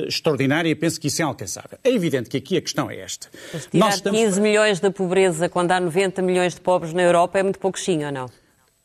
[0.07, 1.77] extraordinária e penso que isso é alcançável.
[1.83, 3.27] É evidente que aqui a questão é esta.
[3.53, 4.19] Mas tirar estamos...
[4.19, 8.07] 15 milhões da pobreza quando há 90 milhões de pobres na Europa é muito pouquinho
[8.07, 8.29] ou não?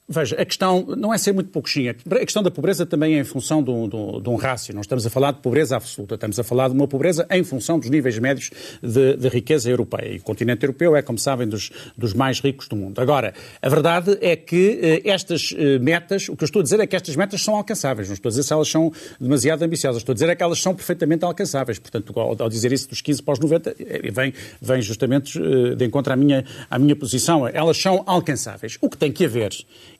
[0.09, 1.95] Veja, a questão não é ser muito pouquinho.
[2.11, 4.75] A questão da pobreza também é em função de um, de um rácio.
[4.75, 7.79] Não estamos a falar de pobreza absoluta, estamos a falar de uma pobreza em função
[7.79, 8.51] dos níveis médios
[8.83, 10.13] de, de riqueza europeia.
[10.13, 13.01] E o continente europeu é, como sabem, dos, dos, mais ricos do mundo.
[13.01, 16.81] Agora, a verdade é que eh, estas eh, metas, o que eu estou a dizer
[16.81, 18.09] é que estas metas são alcançáveis.
[18.09, 20.03] Não estou a dizer se elas são demasiado ambiciosas.
[20.03, 21.79] Estou a dizer é que elas são perfeitamente alcançáveis.
[21.79, 25.77] Portanto, ao, ao dizer isso dos 15 para os 90, eh, vem, vem justamente eh,
[25.77, 27.47] de encontro à minha, à minha posição.
[27.47, 28.77] Elas são alcançáveis.
[28.81, 29.53] O que tem que haver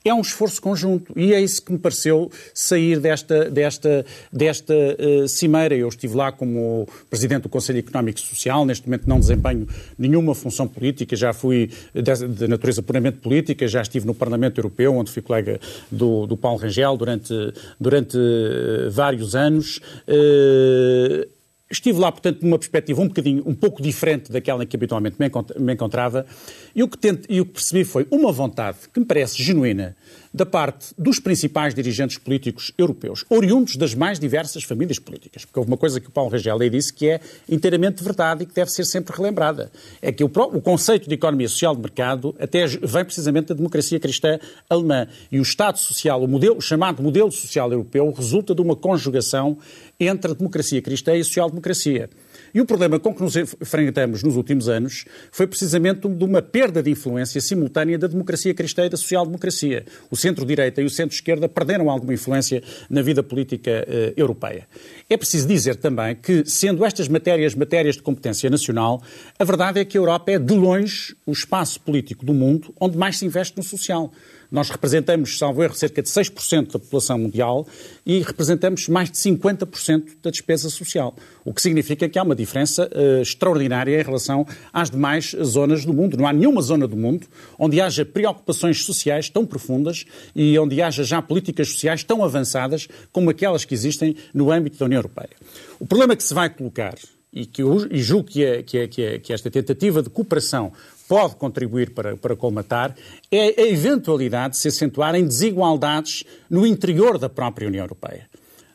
[0.05, 1.13] é um esforço conjunto.
[1.17, 5.75] E é isso que me pareceu sair desta, desta, desta uh, cimeira.
[5.75, 9.67] Eu estive lá como Presidente do Conselho Económico e Social, neste momento não desempenho
[9.99, 14.95] nenhuma função política, já fui de, de natureza puramente política, já estive no Parlamento Europeu,
[14.95, 15.61] onde fui colega
[15.91, 17.35] do, do Paulo Rangel durante,
[17.79, 19.81] durante uh, vários anos.
[20.09, 21.27] Uh,
[21.73, 25.73] Estive lá, portanto, numa perspectiva um bocadinho, um pouco diferente daquela em que habitualmente me
[25.73, 26.27] encontrava,
[26.75, 29.97] e o que, tento, e o que percebi foi uma vontade que me parece genuína
[30.35, 35.45] da parte dos principais dirigentes políticos europeus, oriundos das mais diversas famílias políticas.
[35.45, 38.47] Porque houve uma coisa que o Paulo Rangel aí disse que é inteiramente verdade e
[38.47, 39.71] que deve ser sempre relembrada.
[40.01, 44.01] É que o, o conceito de economia social de mercado até vem precisamente da democracia
[44.01, 44.39] cristã
[44.71, 45.07] alemã.
[45.31, 49.59] E o Estado social, o, modelo, o chamado modelo social europeu, resulta de uma conjugação
[50.01, 52.09] entre a democracia cristã e a social-democracia.
[52.55, 56.83] E o problema com que nos enfrentamos nos últimos anos foi precisamente de uma perda
[56.83, 59.85] de influência simultânea da democracia cristã e da social-democracia.
[60.11, 64.69] O centro-direita e o centro-esquerda perderam alguma influência na vida política uh, europeia.
[65.09, 69.03] É preciso dizer também que, sendo estas matérias matérias de competência nacional,
[69.39, 72.99] a verdade é que a Europa é, de longe, o espaço político do mundo onde
[72.99, 74.13] mais se investe no social.
[74.53, 77.67] Nós representamos, salvo erro, cerca de 6% da população mundial
[78.05, 82.89] e representamos mais de 50% da despesa social, o que significa que há uma diferença
[82.95, 86.17] uh, extraordinária em relação às demais zonas do mundo.
[86.17, 87.27] Não há nenhuma zona do mundo
[87.59, 93.31] onde haja preocupações sociais tão profundas e onde haja já políticas sociais tão avançadas como
[93.31, 95.31] aquelas que existem no âmbito da União Europeia.
[95.79, 96.95] O problema que se vai colocar
[97.33, 100.11] e que eu e julgo que, é, que, é, que, é, que esta tentativa de
[100.11, 100.73] cooperação
[101.09, 102.95] pode contribuir para, para colmatar
[103.31, 108.29] é a eventualidade de se acentuar em desigualdades no interior da própria União Europeia.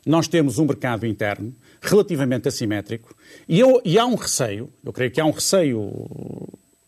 [0.04, 3.14] Nós temos um mercado interno relativamente assimétrico
[3.48, 5.92] e, eu, e há um receio, eu creio que há um receio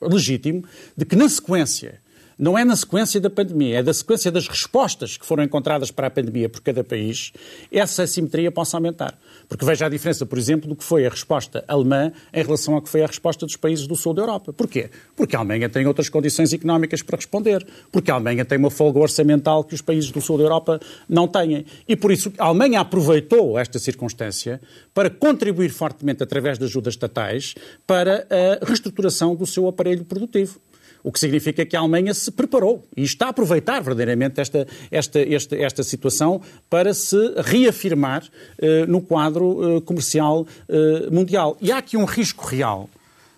[0.01, 0.65] legítimo,
[0.97, 2.01] de que na sequência
[2.41, 6.07] não é na sequência da pandemia, é da sequência das respostas que foram encontradas para
[6.07, 7.33] a pandemia por cada país,
[7.71, 9.19] essa assimetria possa aumentar.
[9.47, 12.81] Porque veja a diferença, por exemplo, do que foi a resposta alemã em relação ao
[12.81, 14.55] que foi a resposta dos países do sul da Europa.
[14.55, 14.89] Porquê?
[15.15, 17.67] Porque a Alemanha tem outras condições económicas para responder.
[17.93, 21.29] Porque a Alemanha tem uma folga orçamental que os países do sul da Europa não
[21.29, 21.67] têm.
[21.87, 24.63] E por isso a Alemanha aproveitou esta circunstância
[24.95, 27.55] para contribuir fortemente através de ajudas estatais
[27.87, 30.59] para a reestruturação do seu aparelho produtivo.
[31.03, 35.21] O que significa que a Alemanha se preparou e está a aproveitar verdadeiramente esta, esta,
[35.21, 41.57] esta, esta situação para se reafirmar uh, no quadro uh, comercial uh, mundial.
[41.61, 42.89] E há aqui um risco real.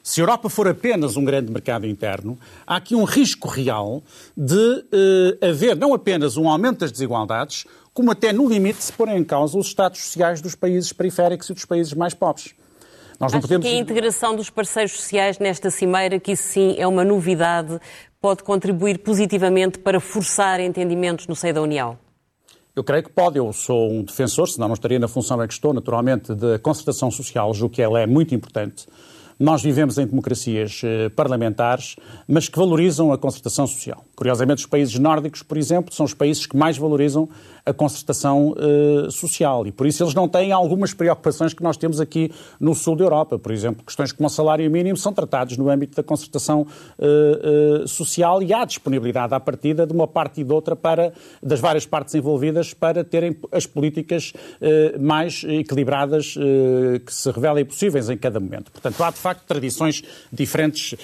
[0.03, 4.03] Se a Europa for apenas um grande mercado interno, há aqui um risco real
[4.37, 4.85] de
[5.41, 9.57] haver não apenas um aumento das desigualdades, como até no limite se porem em causa
[9.57, 12.53] os estados sociais dos países periféricos e dos países mais pobres.
[13.23, 13.65] Nós não Acho podemos...
[13.65, 17.79] que a integração dos parceiros sociais nesta cimeira, que isso sim é uma novidade,
[18.21, 21.97] pode contribuir positivamente para forçar entendimentos no seio da União?
[22.75, 23.39] Eu creio que pode.
[23.39, 27.13] Eu sou um defensor, senão não estaria na função em que estou, naturalmente, de concertação
[27.13, 28.89] social, julgo que ela é muito importante.
[29.39, 31.95] Nós vivemos em democracias eh, parlamentares,
[32.27, 34.05] mas que valorizam a concertação social.
[34.23, 37.29] Curiosamente, os países nórdicos, por exemplo, são os países que mais valorizam
[37.67, 42.01] a concertação uh, social e por isso eles não têm algumas preocupações que nós temos
[42.01, 42.31] aqui
[42.61, 43.37] no sul da Europa.
[43.37, 47.89] Por exemplo, questões como o salário mínimo são tratados no âmbito da concertação uh, uh,
[47.89, 51.85] social e há disponibilidade à partida de uma parte e de outra para, das várias
[51.85, 54.33] partes envolvidas para terem as políticas
[55.01, 56.35] mais equilibradas
[57.05, 58.71] que se revelem possíveis em cada momento.
[58.71, 60.95] Portanto, há de facto tradições diferentes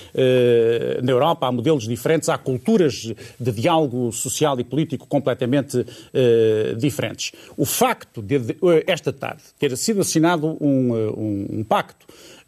[1.02, 3.07] na Europa, há modelos diferentes, há culturas
[3.38, 7.32] de diálogo social e político completamente eh, diferentes.
[7.56, 12.06] O facto de, de, eh, esta tarde ter sido assinado um, eh, um, um pacto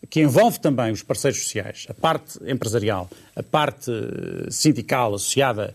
[0.09, 3.93] que envolve também os parceiros sociais, a parte empresarial, a parte
[4.49, 5.75] sindical associada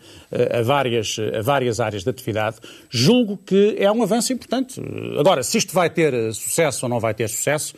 [0.52, 2.58] a várias, a várias áreas de atividade,
[2.90, 4.82] julgo que é um avanço importante.
[5.20, 7.76] Agora, se isto vai ter sucesso ou não vai ter sucesso,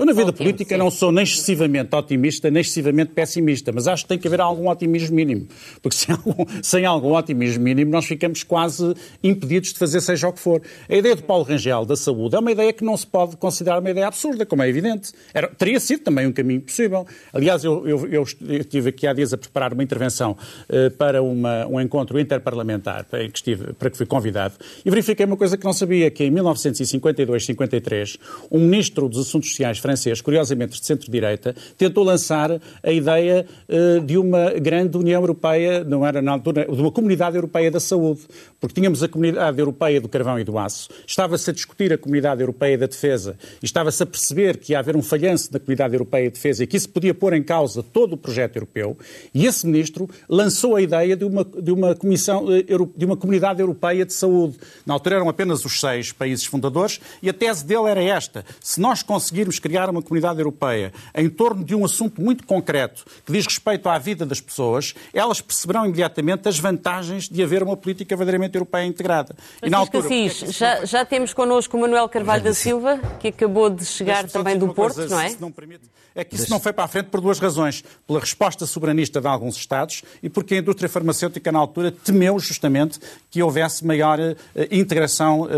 [0.00, 4.08] eu, na vida política, não sou nem excessivamente otimista, nem excessivamente pessimista, mas acho que
[4.08, 5.46] tem que haver algum otimismo mínimo.
[5.82, 10.32] Porque sem algum, sem algum otimismo mínimo, nós ficamos quase impedidos de fazer seja o
[10.32, 10.62] que for.
[10.88, 13.78] A ideia do Paulo Rangel da saúde é uma ideia que não se pode considerar
[13.78, 15.12] uma ideia absurda, como é evidente.
[15.34, 17.06] Era, teria sido também um caminho possível.
[17.30, 20.34] Aliás, eu, eu, eu estive aqui há dias a preparar uma intervenção
[20.68, 25.26] uh, para uma, um encontro interparlamentar para que, estive, para que fui convidado e verifiquei
[25.26, 28.18] uma coisa que não sabia, que em 1952-53,
[28.50, 29.89] um ministro dos Assuntos Sociais francês,
[30.22, 36.20] curiosamente de centro-direita, tentou lançar a ideia uh, de uma grande União Europeia, não era
[36.20, 38.20] na altura, de uma Comunidade Europeia da Saúde,
[38.60, 42.40] porque tínhamos a Comunidade Europeia do Carvão e do Aço, estava-se a discutir a Comunidade
[42.40, 46.28] Europeia da Defesa e estava-se a perceber que ia haver um falhanço na Comunidade Europeia
[46.28, 48.96] de Defesa e que isso podia pôr em causa todo o projeto europeu,
[49.32, 52.64] e esse ministro lançou a ideia de uma, de uma, comissão, eh,
[52.96, 54.58] de uma Comunidade Europeia de Saúde.
[54.84, 58.80] Na altura eram apenas os seis países fundadores e a tese dele era esta: se
[58.80, 63.32] nós conseguirmos criar criar uma comunidade europeia em torno de um assunto muito concreto que
[63.32, 68.14] diz respeito à vida das pessoas, elas perceberão imediatamente as vantagens de haver uma política
[68.14, 69.34] verdadeiramente europeia integrada.
[69.62, 73.28] e na altura, Assis, é já, já temos connosco o Manuel Carvalho da Silva, que
[73.28, 75.36] acabou de chegar também do Porto, coisa, não é?
[75.40, 75.82] Não permite,
[76.14, 77.84] é que isso não foi para a frente por duas razões.
[78.06, 82.98] Pela resposta soberanista de alguns Estados e porque a indústria farmacêutica, na altura, temeu justamente
[83.30, 84.34] que houvesse maior uh,
[84.70, 85.48] integração uh, uh,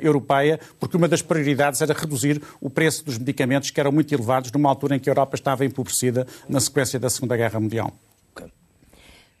[0.00, 4.50] europeia, porque uma das prioridades era reduzir o preço dos medicamentos, que eram muito elevados,
[4.52, 7.92] numa altura em que a Europa estava empobrecida na sequência da Segunda Guerra Mundial.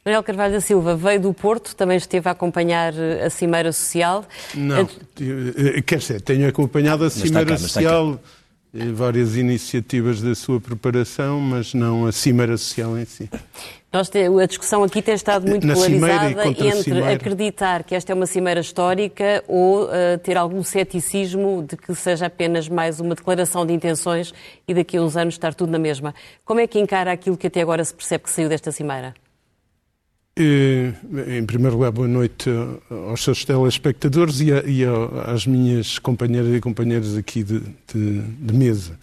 [0.04, 2.92] Manuel Carvalho da Silva veio do Porto, também esteve a acompanhar
[3.24, 4.26] a Cimeira Social.
[4.54, 4.86] Não,
[5.86, 8.20] quer dizer, tenho acompanhado a Cimeira cá, Social
[8.92, 13.30] várias iniciativas da sua preparação, mas não a Cimeira Social em si.
[13.94, 18.14] Nós te, a discussão aqui tem estado muito Na polarizada entre acreditar que esta é
[18.14, 23.64] uma cimeira histórica ou uh, ter algum ceticismo de que seja apenas mais uma declaração
[23.64, 24.34] de intenções
[24.66, 26.12] e daqui a uns anos estar tudo na mesma.
[26.44, 29.14] Como é que encara aquilo que até agora se percebe que saiu desta cimeira?
[30.36, 32.50] Em primeiro lugar, boa noite
[32.90, 34.82] aos seus telespectadores e, a, e
[35.32, 38.98] às minhas companheiras e companheiros aqui de, de, de, mesa.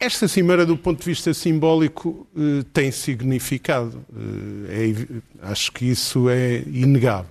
[0.00, 2.26] Esta cimeira, do ponto de vista simbólico,
[2.72, 4.02] tem significado.
[4.66, 7.30] É, acho que isso é inegável.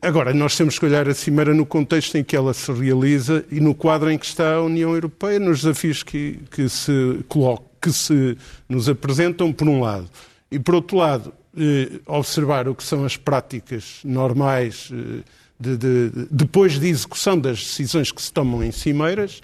[0.00, 3.60] Agora, nós temos que olhar a cimeira no contexto em que ela se realiza e
[3.60, 6.90] no quadro em que está a União Europeia, nos desafios que, que se
[7.80, 8.36] que se
[8.68, 10.08] nos apresentam, por um lado
[10.50, 15.22] e, por outro lado, eh, observar o que são as práticas normais eh,
[15.58, 19.40] de, de, depois de execução das decisões que se tomam em cimeiras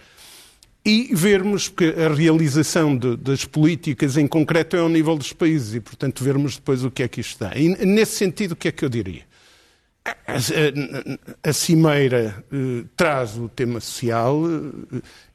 [0.87, 5.75] e vermos que a realização de, das políticas em concreto é ao nível dos países
[5.75, 7.53] e, portanto, vermos depois o que é que isto dá.
[7.57, 9.23] E, nesse sentido, o que é que eu diria?
[10.05, 14.41] A, a, a Cimeira eh, traz o tema social,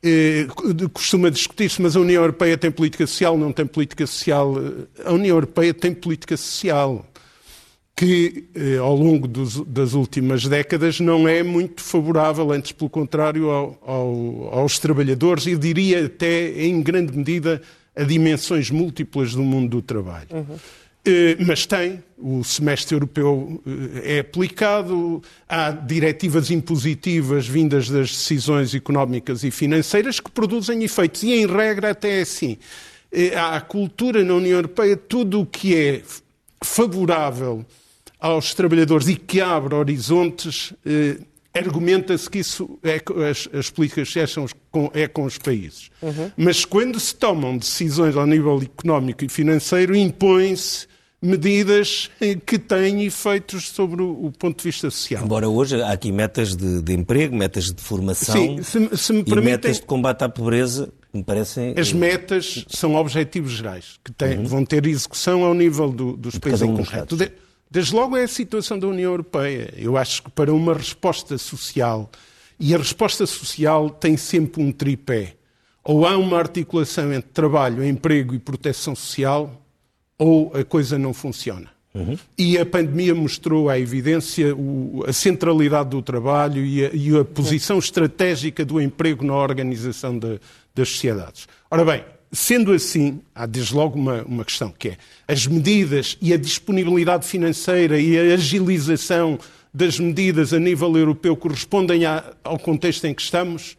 [0.01, 0.47] eh, eh,
[0.93, 4.55] costuma discutir-se, mas a União Europeia tem política social, não tem política social.
[5.03, 7.05] A União Europeia tem política social
[8.01, 13.51] que, eh, ao longo dos, das últimas décadas, não é muito favorável, antes pelo contrário,
[13.51, 17.61] ao, ao, aos trabalhadores e diria até, em grande medida,
[17.95, 20.29] a dimensões múltiplas do mundo do trabalho.
[20.31, 20.55] Uhum.
[21.05, 28.73] Eh, mas tem, o semestre europeu eh, é aplicado, há diretivas impositivas vindas das decisões
[28.73, 31.21] económicas e financeiras que produzem efeitos.
[31.21, 32.57] E, em regra, até é assim.
[33.37, 36.01] Há a cultura na União Europeia, tudo o que é
[36.63, 37.63] favorável
[38.21, 41.17] aos trabalhadores e que abre horizontes, eh,
[41.53, 45.89] argumenta-se que isso é, as, as políticas são com, é com os países.
[46.01, 46.31] Uhum.
[46.37, 50.87] Mas quando se tomam decisões ao nível económico e financeiro, impõem-se
[51.21, 52.09] medidas
[52.47, 55.23] que têm efeitos sobre o, ponto de vista social.
[55.23, 59.23] Embora hoje há aqui metas de, de emprego, metas de formação Sim, se, se me
[59.23, 61.75] permitem, e metas de combate à pobreza, me parecem...
[61.77, 64.45] As metas são objetivos gerais, que têm, uhum.
[64.45, 67.15] vão ter execução ao nível do, dos países em concreto.
[67.71, 69.73] Desde logo é a situação da União Europeia.
[69.77, 72.11] Eu acho que para uma resposta social,
[72.59, 75.35] e a resposta social tem sempre um tripé.
[75.81, 79.63] Ou há uma articulação entre trabalho, emprego e proteção social,
[80.17, 81.71] ou a coisa não funciona.
[81.95, 82.17] Uhum.
[82.37, 87.23] E a pandemia mostrou à evidência o, a centralidade do trabalho e a, e a
[87.23, 90.41] posição estratégica do emprego na organização de,
[90.75, 91.47] das sociedades.
[91.69, 96.33] Ora bem, Sendo assim, há desde logo uma, uma questão que é as medidas e
[96.33, 99.37] a disponibilidade financeira e a agilização
[99.73, 103.77] das medidas a nível europeu correspondem a, ao contexto em que estamos?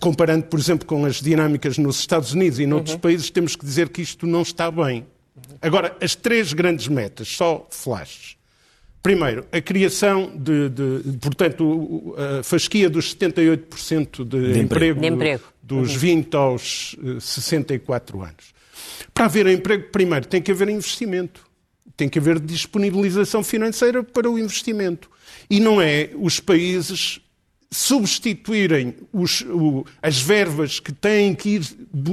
[0.00, 3.00] Comparando, por exemplo, com as dinâmicas nos Estados Unidos e noutros uhum.
[3.00, 5.06] países, temos que dizer que isto não está bem.
[5.60, 8.36] Agora, as três grandes metas, só flashes.
[9.04, 15.44] Primeiro, a criação de, de portanto, a fasquia dos 78% de, de emprego, de emprego
[15.62, 15.98] dos uhum.
[15.98, 18.54] 20 aos 64 eh, anos.
[19.12, 21.46] Para haver emprego, primeiro tem que haver investimento.
[21.94, 25.10] Tem que haver disponibilização financeira para o investimento.
[25.50, 27.20] E não é os países
[27.74, 31.62] substituírem os, o, as verbas que têm que ir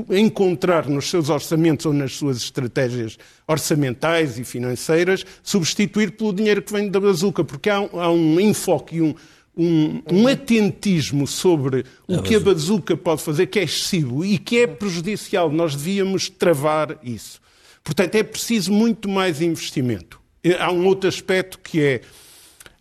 [0.10, 3.16] encontrar nos seus orçamentos ou nas suas estratégias
[3.48, 8.96] orçamentais e financeiras, substituir pelo dinheiro que vem da bazuca, porque há, há um enfoque
[8.96, 9.14] e um,
[9.56, 14.62] um, um, atentismo sobre o que a bazuca pode fazer que é excessivo e que
[14.62, 15.52] é prejudicial.
[15.52, 17.40] Nós devíamos travar isso.
[17.84, 20.20] Portanto, é preciso muito mais investimento.
[20.60, 22.02] Há um outro aspecto que é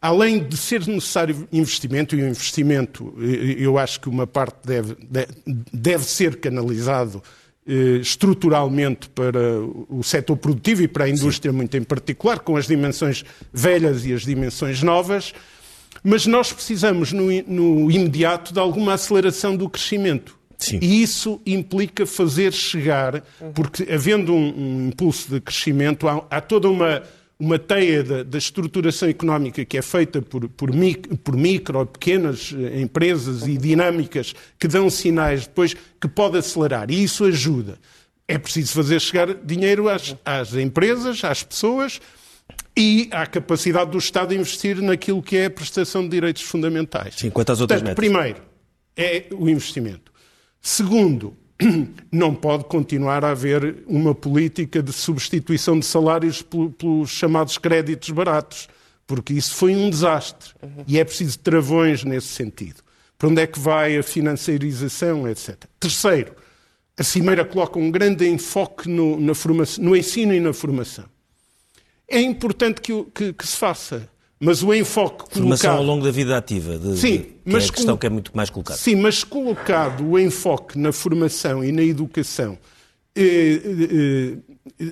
[0.01, 4.97] além de ser necessário investimento, e o investimento, eu acho que uma parte deve,
[5.73, 7.23] deve ser canalizado
[7.67, 11.57] eh, estruturalmente para o setor produtivo e para a indústria Sim.
[11.57, 15.35] muito em particular, com as dimensões velhas e as dimensões novas,
[16.03, 20.39] mas nós precisamos no, no imediato de alguma aceleração do crescimento.
[20.57, 20.79] Sim.
[20.81, 23.23] E isso implica fazer chegar,
[23.55, 27.03] porque havendo um, um impulso de crescimento, há, há toda uma
[27.41, 31.87] uma teia da, da, estruturação económica que é feita por, por, micro, por micro ou
[31.87, 36.91] pequenas eh, empresas e dinâmicas que dão sinais depois que pode acelerar.
[36.91, 37.79] E isso ajuda.
[38.29, 41.99] É preciso fazer chegar dinheiro às, às empresas, às pessoas
[42.77, 47.15] e à capacidade do Estado de investir naquilo que é a prestação de direitos fundamentais.
[47.17, 48.13] Sim, quanto às outras Portanto, metas?
[48.13, 48.43] Primeiro,
[48.97, 50.13] é o investimento.
[50.61, 51.35] Segundo,
[52.11, 58.69] não pode continuar a haver uma política de substituição de salários pelos chamados créditos baratos,
[59.07, 60.55] porque isso foi um desastre.
[60.63, 60.85] Uhum.
[60.87, 62.83] E é preciso travões nesse sentido.
[63.19, 65.65] Para onde é que vai a financiarização, etc.
[65.79, 66.35] Terceiro,
[66.97, 71.05] a Cimeira coloca um grande enfoque no, formação, no ensino e na formação.
[72.09, 74.09] É importante que, que, que se faça.
[74.43, 77.69] Mas o enfoque Formação ao longo da vida ativa, de, sim, de, que mas é
[77.69, 78.79] a questão que é muito mais colocada.
[78.79, 82.57] Sim, mas colocado o enfoque na formação e na educação
[83.15, 83.61] eh,
[84.79, 84.87] eh,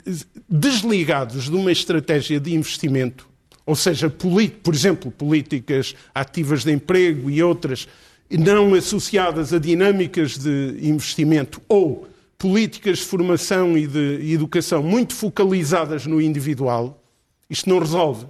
[0.47, 3.27] desligados de uma estratégia de investimento,
[3.65, 7.89] ou seja, por exemplo, políticas ativas de emprego e outras
[8.31, 16.05] não associadas a dinâmicas de investimento ou políticas de formação e de educação muito focalizadas
[16.07, 17.03] no individual,
[17.49, 18.27] isto não resolve.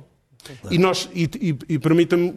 [0.71, 2.35] E, nós, e, e, e permita-me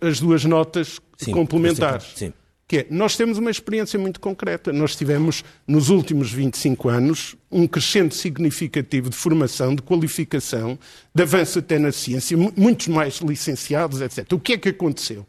[0.00, 2.12] as duas notas sim, complementares.
[2.14, 2.32] Sim.
[2.66, 4.72] Que é, nós temos uma experiência muito concreta.
[4.72, 10.78] Nós tivemos, nos últimos 25 anos, um crescente significativo de formação, de qualificação,
[11.12, 14.32] de avanço até na ciência, muitos mais licenciados, etc.
[14.32, 15.26] O que é que aconteceu?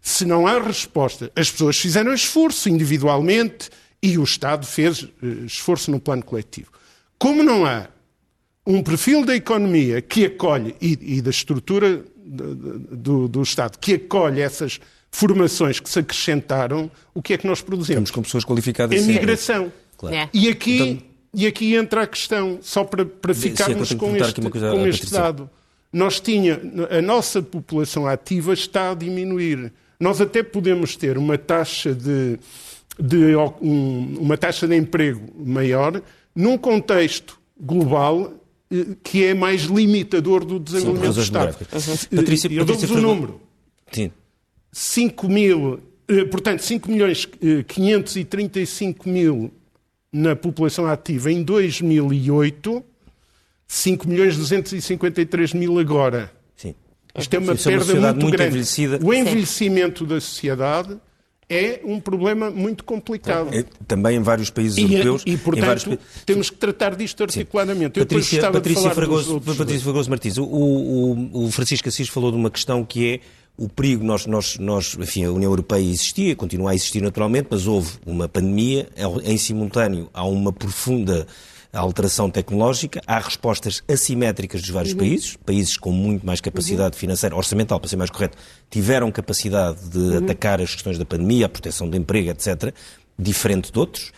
[0.00, 3.70] Se não há resposta, as pessoas fizeram esforço individualmente
[4.00, 6.70] e o Estado fez eh, esforço no plano coletivo.
[7.18, 7.88] Como não há
[8.66, 13.94] um perfil da economia que acolhe e, e da estrutura do, do, do, Estado que
[13.94, 17.90] acolhe essas formações que se acrescentaram, o que é que nós produzimos?
[17.90, 19.00] Estamos com pessoas qualificadas.
[19.00, 19.72] É migração.
[19.96, 20.16] Claro.
[20.16, 20.28] É.
[20.32, 21.06] E aqui, então...
[21.34, 25.48] e aqui entra a questão, só para, para ficarmos Sim, com este, com este dado.
[25.92, 26.60] Nós tinha,
[26.90, 29.72] a nossa população ativa está a diminuir.
[30.00, 32.40] Nós até podemos ter uma taxa de,
[32.98, 36.02] de um, uma taxa de emprego maior
[36.34, 38.32] num contexto global
[39.02, 41.56] que é mais limitador do desenvolvimento Sim, do Estado.
[41.60, 42.16] Uhum.
[42.16, 43.40] Patrícia, Eu dou-vos o um número.
[43.92, 44.10] Sim.
[44.72, 47.28] 5 mil, eh, portanto, 5 milhões
[47.68, 49.52] 535 eh, mil
[50.12, 52.84] na população ativa em 2008,
[53.66, 56.32] 5 milhões 253 mil agora.
[56.56, 56.74] Sim.
[57.16, 58.50] Isto é uma Sim, perda uma muito, muito grande.
[58.50, 58.98] Envelhecida.
[59.02, 60.06] O envelhecimento Sim.
[60.06, 60.98] da sociedade
[61.48, 63.54] é um problema muito complicado.
[63.54, 65.22] É, também em vários países e, europeus.
[65.26, 65.98] E, portanto, vários...
[66.24, 67.98] temos que tratar disto articuladamente.
[67.98, 72.50] Eu Patrícia, Patrícia, Fragoso, Patrícia Fragoso Martins, o, o, o Francisco Assis falou de uma
[72.50, 73.20] questão que é
[73.56, 77.66] o perigo, nós, nós, nós, enfim, a União Europeia existia, continua a existir naturalmente, mas
[77.66, 78.88] houve uma pandemia,
[79.24, 81.26] em simultâneo há uma profunda
[81.80, 84.98] alteração tecnológica, há respostas assimétricas dos vários uhum.
[84.98, 87.00] países, países com muito mais capacidade uhum.
[87.00, 88.36] financeira, orçamental, para ser mais correto,
[88.70, 90.18] tiveram capacidade de uhum.
[90.18, 92.74] atacar as questões da pandemia, a proteção do emprego, etc.,
[93.18, 94.12] diferente de outros.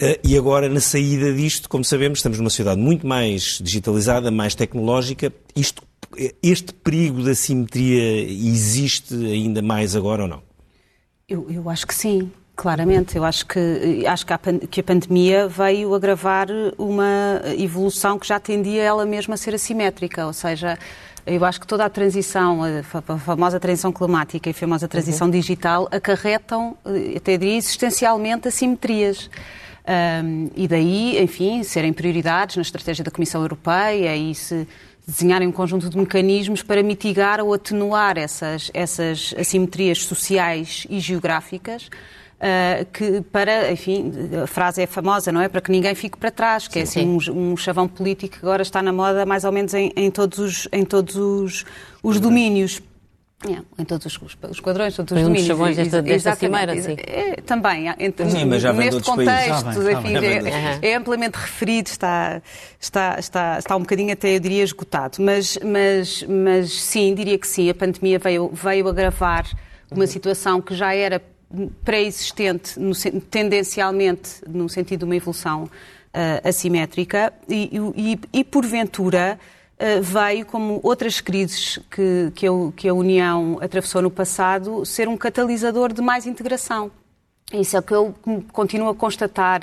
[0.00, 4.54] Uh, e agora, na saída disto, como sabemos, estamos numa sociedade muito mais digitalizada, mais
[4.54, 5.32] tecnológica.
[5.56, 5.82] Isto
[6.42, 10.42] este perigo da simetria existe ainda mais agora ou não?
[11.28, 13.16] Eu, eu acho que sim, claramente.
[13.16, 18.40] Eu acho que, acho que a, que a pandemia veio agravar uma evolução que já
[18.40, 20.76] tendia ela mesma a ser assimétrica, ou seja,
[21.24, 25.32] eu acho que toda a transição, a famosa transição climática e a famosa transição uhum.
[25.32, 29.30] digital, acarretam, eh, até diria, existencialmente assimetrias.
[30.22, 34.66] Um, e daí, enfim, serem prioridades na estratégia da Comissão Europeia e se
[35.06, 41.88] desenharem um conjunto de mecanismos para mitigar ou atenuar essas, essas assimetrias sociais e geográficas.
[42.38, 44.12] Uh, que para, enfim,
[44.44, 45.48] a frase é famosa, não é?
[45.48, 48.46] Para que ninguém fique para trás, que sim, é assim um, um, chavão político que
[48.46, 51.64] agora está na moda mais ou menos em, em todos os, em todos os,
[52.00, 52.80] os domínios.
[53.44, 55.46] É, em todos os, os quadrões, todos os domínios.
[55.46, 56.96] chavões desta, desta cimeira, sim.
[56.96, 59.88] É, também, entre, sim, mas já neste contexto, países.
[59.88, 62.40] enfim, é, é, amplamente referido, está,
[62.80, 65.18] está, está, está um bocadinho até, eu diria, esgotado.
[65.20, 69.44] Mas, mas, mas sim, diria que sim, a pandemia veio, veio agravar
[69.90, 71.20] uma situação que já era
[71.84, 72.74] pré-existente,
[73.30, 79.38] tendencialmente, no sentido de uma evolução uh, assimétrica, e, e, e porventura
[79.80, 85.06] eh, veio, como outras crises que, que, a, que a União atravessou no passado, ser
[85.08, 86.90] um catalisador de mais integração.
[87.52, 88.14] Isso é o que eu
[88.52, 89.60] continuo a constatar,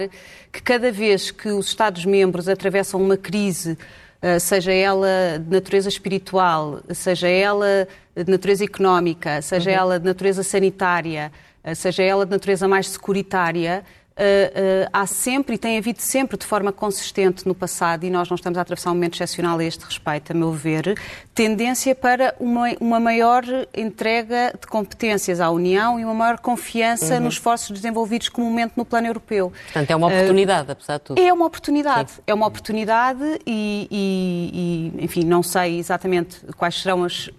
[0.54, 3.78] que cada vez que os Estados-membros atravessam uma crise,
[4.22, 9.76] eh, seja ela de natureza espiritual, seja ela de natureza económica, seja uhum.
[9.76, 11.30] ela de natureza sanitária,
[11.74, 13.84] seja ela de natureza mais securitária,
[14.16, 18.30] Uh, uh, há sempre e tem havido sempre de forma consistente no passado, e nós
[18.30, 20.98] não estamos a atravessar um momento excepcional a este respeito, a meu ver,
[21.34, 23.44] tendência para uma, uma maior
[23.76, 27.26] entrega de competências à União e uma maior confiança uhum.
[27.26, 29.52] nos esforços desenvolvidos comumente no plano europeu.
[29.66, 31.22] Portanto, é uma oportunidade, uh, apesar de tudo.
[31.22, 32.12] É uma oportunidade.
[32.12, 32.22] Sim.
[32.26, 37.30] É uma oportunidade e, e, e, enfim, não sei exatamente quais serão as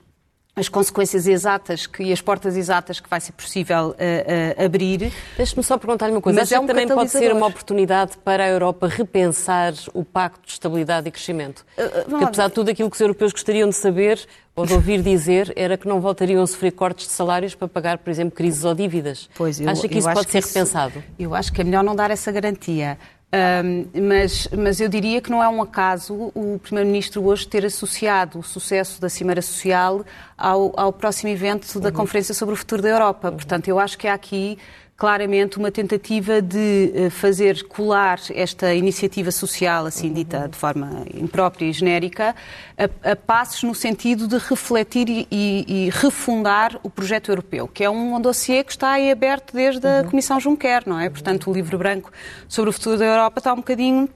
[0.58, 5.12] as consequências exatas que, e as portas exatas que vai ser possível uh, uh, abrir.
[5.36, 6.40] Deixe-me só perguntar-lhe uma coisa.
[6.40, 10.52] Mas é um também pode ser uma oportunidade para a Europa repensar o Pacto de
[10.52, 11.62] Estabilidade e Crescimento?
[11.76, 15.02] Uh, Porque, apesar de tudo aquilo que os europeus gostariam de saber ou de ouvir
[15.02, 18.64] dizer, era que não voltariam a sofrer cortes de salários para pagar, por exemplo, crises
[18.64, 19.28] ou dívidas.
[19.34, 21.04] Pois, eu, Acha que isso pode ser isso, repensado?
[21.18, 22.96] Eu acho que é melhor não dar essa garantia.
[23.36, 28.38] Um, mas, mas eu diria que não é um acaso o Primeiro-Ministro hoje ter associado
[28.38, 30.06] o sucesso da Cimeira Social
[30.38, 31.94] ao, ao próximo evento da uhum.
[31.94, 33.28] Conferência sobre o Futuro da Europa.
[33.28, 33.36] Uhum.
[33.36, 34.56] Portanto, eu acho que há aqui
[34.96, 41.66] claramente uma tentativa de eh, fazer colar esta iniciativa social, assim dita de forma imprópria
[41.66, 42.34] e genérica,
[42.78, 47.90] a, a passos no sentido de refletir e, e, refundar o projeto europeu, que é
[47.90, 50.10] um dossiê que está aí aberto desde a uhum.
[50.10, 51.10] Comissão Juncker, não é?
[51.10, 52.10] Portanto, o livro branco
[52.48, 54.08] sobre o futuro da Europa está um bocadinho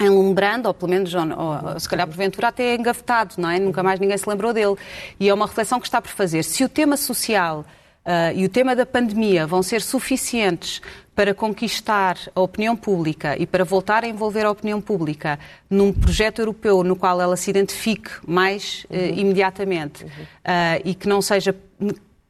[0.00, 3.60] enlumbrando, ou pelo menos, ou, ou, se calhar porventura até engavetado, não é?
[3.60, 4.74] Nunca mais ninguém se lembrou dele.
[5.20, 6.42] E é uma reflexão que está por fazer.
[6.42, 7.64] Se o tema social
[8.04, 10.82] Uh, e o tema da pandemia vão ser suficientes
[11.14, 15.38] para conquistar a opinião pública e para voltar a envolver a opinião pública
[15.70, 20.10] num projeto europeu no qual ela se identifique mais uh, imediatamente uhum.
[20.10, 21.56] Uh, e que não seja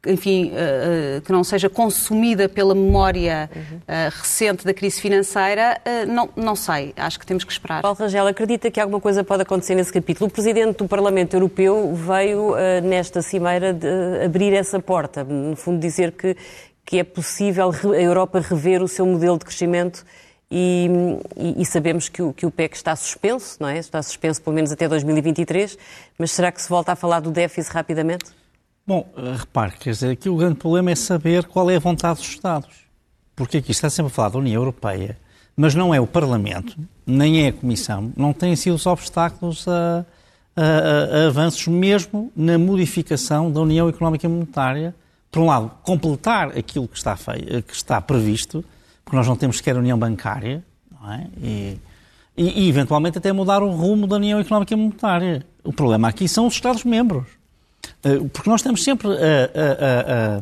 [0.06, 6.56] enfim, uh, que não seja consumida pela memória uh, recente da crise financeira, não, não
[6.56, 6.92] sei.
[6.96, 7.82] Acho que temos que esperar.
[7.82, 10.28] Paulo Rangel, acredita que alguma coisa pode acontecer nesse capítulo?
[10.28, 13.76] O Presidente do Parlamento Europeu veio nesta cimeira
[14.24, 16.36] abrir essa porta, no fundo dizer que,
[16.84, 20.04] que é possível a Europa rever o seu modelo de crescimento
[20.50, 20.88] e,
[21.36, 23.78] e, e, sabemos que o, que o PEC está suspenso, não é?
[23.78, 25.76] Está suspenso pelo menos até 2023,
[26.18, 28.26] mas será que se volta a falar do déficit rapidamente?
[28.86, 32.18] Bom, eh, repare, quer dizer, aqui o grande problema é saber qual é a vontade
[32.18, 32.84] dos Estados.
[33.34, 35.18] Porque aqui está sempre a falar da União Europeia,
[35.56, 36.76] mas não é o Parlamento,
[37.06, 40.04] nem é a Comissão, não têm sido os obstáculos a,
[40.54, 44.94] a, a, a avanços mesmo na modificação da União Económica e Monetária.
[45.30, 48.62] Por um lado, completar aquilo que está, feio, que está previsto,
[49.02, 50.62] porque nós não temos sequer União Bancária,
[50.92, 51.26] não é?
[51.42, 51.78] E,
[52.36, 55.46] e, e, eventualmente até mudar o rumo da União Económica e Monetária.
[55.64, 57.43] O problema aqui são os Estados-membros.
[58.04, 60.40] Eh, porque nós estamos sempre a, a,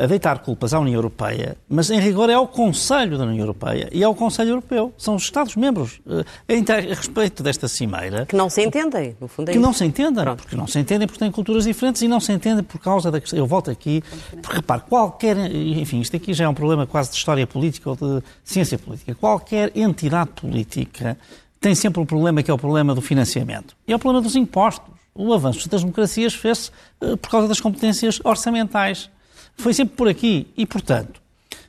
[0.00, 3.40] a, a, deitar culpas à União Europeia, mas em rigor é ao Conselho da União
[3.40, 4.92] Europeia e ao Conselho Europeu.
[4.98, 6.00] São os Estados-membros,
[6.48, 8.26] eh, a respeito desta cimeira.
[8.26, 9.66] Que não se entendem, no fundo é Que isso.
[9.66, 10.42] não se entendem, Pronto.
[10.42, 13.20] porque não se entendem porque têm culturas diferentes e não se entendem por causa da
[13.20, 13.38] questão.
[13.38, 14.02] Eu volto aqui,
[14.42, 15.36] porque repare, qualquer.
[15.54, 19.14] Enfim, isto aqui já é um problema quase de história política ou de ciência política.
[19.14, 21.16] Qualquer entidade política
[21.60, 23.76] tem sempre um problema que é o problema do financiamento.
[23.86, 27.60] E é o problema dos impostos o avanço das democracias fez-se uh, por causa das
[27.60, 29.10] competências orçamentais.
[29.56, 30.46] Foi sempre por aqui.
[30.56, 31.20] E, portanto,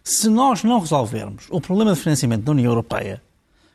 [0.03, 3.21] se nós não resolvermos o problema de financiamento da União Europeia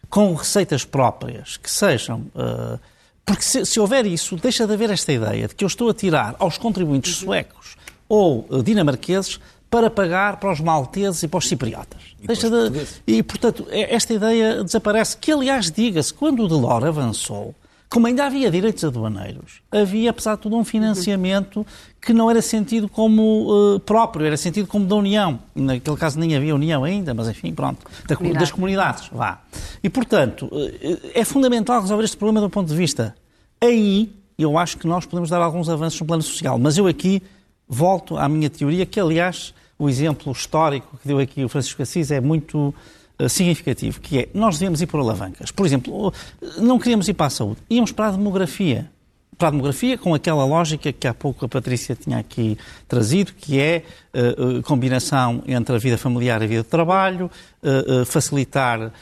[0.08, 2.20] com receitas próprias que sejam.
[2.34, 2.78] Uh,
[3.26, 5.94] porque se, se, houver isso, deixa de haver esta ideia de que eu estou a
[5.94, 7.76] tirar aos contribuintes suecos
[8.08, 12.00] ou uh, dinamarqueses para pagar para os malteses e para os cipriotas.
[12.22, 15.16] E, deixa de, e portanto, é, esta ideia desaparece.
[15.16, 17.52] Que, aliás, diga-se, quando o Delors avançou,
[17.88, 21.64] como ainda havia direitos aduaneiros, havia, apesar de tudo, um financiamento
[22.00, 25.38] que não era sentido como uh, próprio, era sentido como da União.
[25.54, 29.40] Naquele caso nem havia União ainda, mas enfim, pronto, da, das comunidades, vá.
[29.82, 33.14] E, portanto, uh, é fundamental resolver este problema do ponto de vista.
[33.60, 37.22] Aí, eu acho que nós podemos dar alguns avanços no plano social, mas eu aqui
[37.68, 42.10] volto à minha teoria, que, aliás, o exemplo histórico que deu aqui o Francisco Assis
[42.10, 45.50] é muito eh, significativo, que é nós devemos ir por alavancas.
[45.50, 46.12] Por exemplo,
[46.58, 48.90] não queríamos ir para a saúde, íamos para a demografia.
[49.36, 52.56] Para a demografia, com aquela lógica que há pouco a Patrícia tinha aqui
[52.86, 53.82] trazido, que é
[54.14, 57.28] uh, combinação entre a vida familiar e a vida de trabalho,
[57.62, 58.92] uh, uh, facilitar,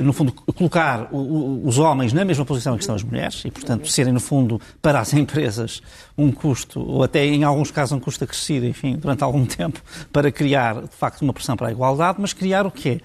[0.00, 4.12] no fundo, colocar os homens na mesma posição que estão as mulheres e, portanto, serem,
[4.12, 5.82] no fundo, para as empresas
[6.16, 10.30] um custo, ou até em alguns casos um custo acrescido, enfim, durante algum tempo, para
[10.30, 13.00] criar, de facto, uma pressão para a igualdade, mas criar o quê?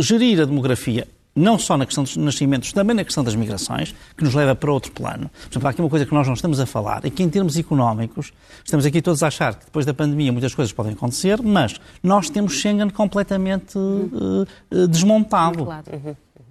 [0.00, 4.22] Gerir a demografia não só na questão dos nascimentos, também na questão das migrações, que
[4.22, 5.30] nos leva para outro plano.
[5.44, 7.30] Por exemplo, há aqui uma coisa que nós não estamos a falar, é que em
[7.30, 11.40] termos económicos, estamos aqui todos a achar que depois da pandemia muitas coisas podem acontecer,
[11.42, 15.66] mas nós temos Schengen completamente uh, uh, desmontado.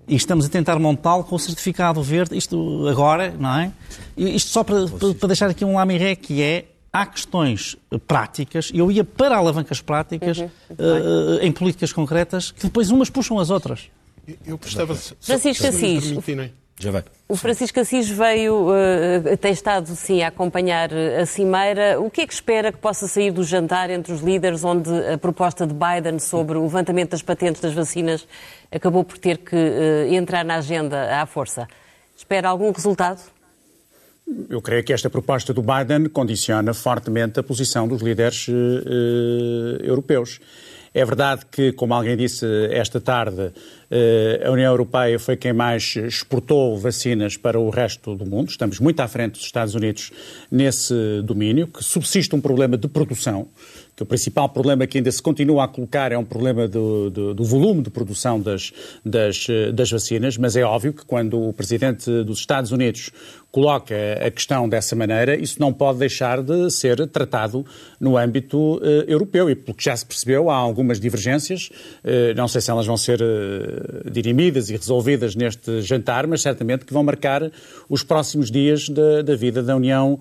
[0.08, 3.72] E estamos a tentar montá-lo com o certificado verde, isto agora, não é?
[4.18, 8.80] Isto só para, para deixar aqui um lamiré que é há questões eh, práticas, e
[8.80, 10.50] eu ia para alavancas práticas uhum.
[10.72, 13.90] uh, em políticas concretas, que depois umas puxam as outras.
[14.46, 14.96] Eu gostava...
[14.96, 16.14] Francisco Assis,
[16.78, 17.04] já vai.
[17.30, 22.00] O Francisco Assis veio, uh, tem estado sim a acompanhar a cimeira.
[22.00, 25.18] O que é que espera que possa sair do jantar entre os líderes, onde a
[25.18, 28.28] proposta de Biden sobre o levantamento das patentes das vacinas
[28.72, 31.68] acabou por ter que uh, entrar na agenda à força?
[32.18, 33.22] Espera algum resultado?
[34.50, 38.52] Eu creio que esta proposta do Biden condiciona fortemente a posição dos líderes uh,
[39.84, 40.40] europeus.
[40.94, 45.96] É verdade que, como alguém disse esta tarde, uh, a União Europeia foi quem mais
[45.96, 48.50] exportou vacinas para o resto do mundo.
[48.50, 50.12] Estamos muito à frente dos Estados Unidos
[50.50, 53.48] nesse domínio, que subsiste um problema de produção
[53.96, 57.34] que o principal problema que ainda se continua a colocar é um problema do, do,
[57.34, 58.72] do volume de produção das,
[59.06, 63.12] das, das, vacinas, mas é óbvio que quando o Presidente dos Estados Unidos
[63.52, 63.96] coloca
[64.26, 67.66] a questão dessa maneira, isso não pode deixar de ser tratado
[68.00, 69.50] no âmbito uh, europeu.
[69.50, 71.70] E pelo que já se percebeu, há algumas divergências.
[72.04, 76.86] Uh, não sei se elas vão ser uh, dirimidas e resolvidas neste jantar, mas certamente
[76.86, 77.52] que vão marcar
[77.90, 80.18] os próximos dias da, da vida da União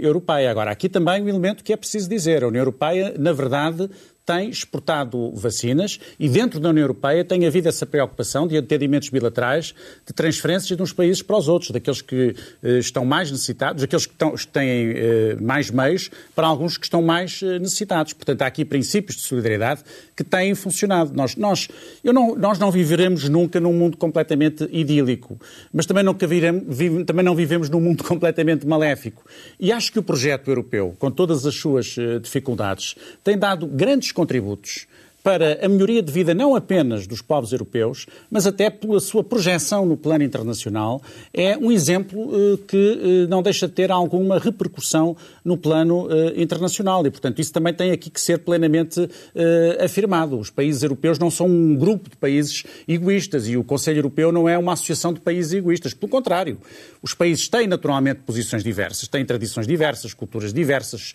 [0.00, 0.50] Europeia.
[0.50, 2.42] Agora, aqui também um elemento que é preciso dizer.
[2.42, 3.88] A União Europeia, na verdade,
[4.28, 9.74] tem exportado vacinas e dentro da União Europeia tem havido essa preocupação de atendimentos bilaterais,
[10.06, 14.04] de transferências de uns países para os outros, daqueles que eh, estão mais necessitados, daqueles
[14.04, 18.12] que estão, têm eh, mais meios, para alguns que estão mais eh, necessitados.
[18.12, 19.82] Portanto, há aqui princípios de solidariedade
[20.14, 21.14] que têm funcionado.
[21.14, 21.66] Nós, nós,
[22.04, 25.40] eu não, nós não viveremos nunca num mundo completamente idílico,
[25.72, 29.24] mas também não, viremos, vive, também não vivemos num mundo completamente maléfico.
[29.58, 34.88] E acho que o projeto europeu, com todas as suas dificuldades, tem dado grandes contributos
[35.22, 39.84] para a melhoria de vida não apenas dos povos europeus, mas até pela sua projeção
[39.84, 41.02] no plano internacional,
[41.32, 46.40] é um exemplo eh, que eh, não deixa de ter alguma repercussão no plano eh,
[46.40, 49.08] internacional e, portanto, isso também tem aqui que ser plenamente
[49.80, 50.38] afirmado.
[50.38, 54.48] Os países europeus não são um grupo de países egoístas e o Conselho Europeu não
[54.48, 55.94] é uma associação de países egoístas.
[55.94, 56.58] Pelo contrário,
[57.02, 61.14] os países têm naturalmente posições diversas, têm tradições diversas, culturas diversas,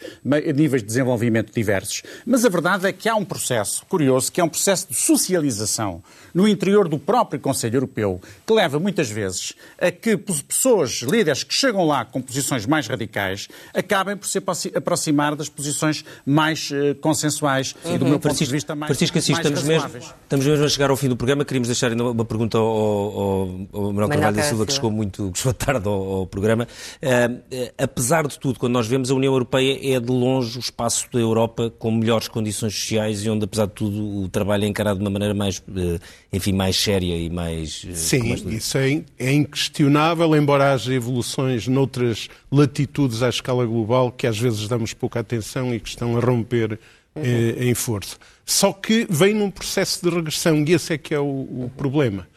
[0.55, 4.43] níveis de desenvolvimento diversos, mas a verdade é que há um processo curioso, que é
[4.43, 6.01] um processo de socialização
[6.33, 11.53] no interior do próprio Conselho Europeu, que leva muitas vezes a que pessoas, líderes que
[11.53, 14.41] chegam lá com posições mais radicais, acabem por se
[14.75, 17.93] aproximar das posições mais uh, consensuais uhum.
[17.93, 20.65] e, do meu ponto Francisco, de vista, mais Francisco Assis, mais estamos mesmo, estamos mesmo
[20.65, 21.45] a chegar ao fim do programa.
[21.45, 25.31] Queríamos deixar ainda uma pergunta ao, ao, ao Manuel Carvalho da Silva, que chegou muito
[25.31, 26.67] que chegou tarde ao, ao programa.
[26.99, 30.61] Uh, uh, apesar de tudo, quando nós vemos a União Europeia é de longe o
[30.61, 34.67] espaço da Europa com melhores condições sociais e onde, apesar de tudo, o trabalho é
[34.67, 35.99] encarado de uma maneira mais, eh,
[36.31, 37.85] enfim, mais séria e mais...
[37.87, 38.41] Eh, Sim, mais...
[38.41, 44.67] isso é, é inquestionável, embora haja evoluções noutras latitudes à escala global que às vezes
[44.67, 46.79] damos pouca atenção e que estão a romper
[47.15, 47.23] uhum.
[47.23, 48.17] eh, em força.
[48.45, 52.27] Só que vem num processo de regressão e esse é que é o, o problema.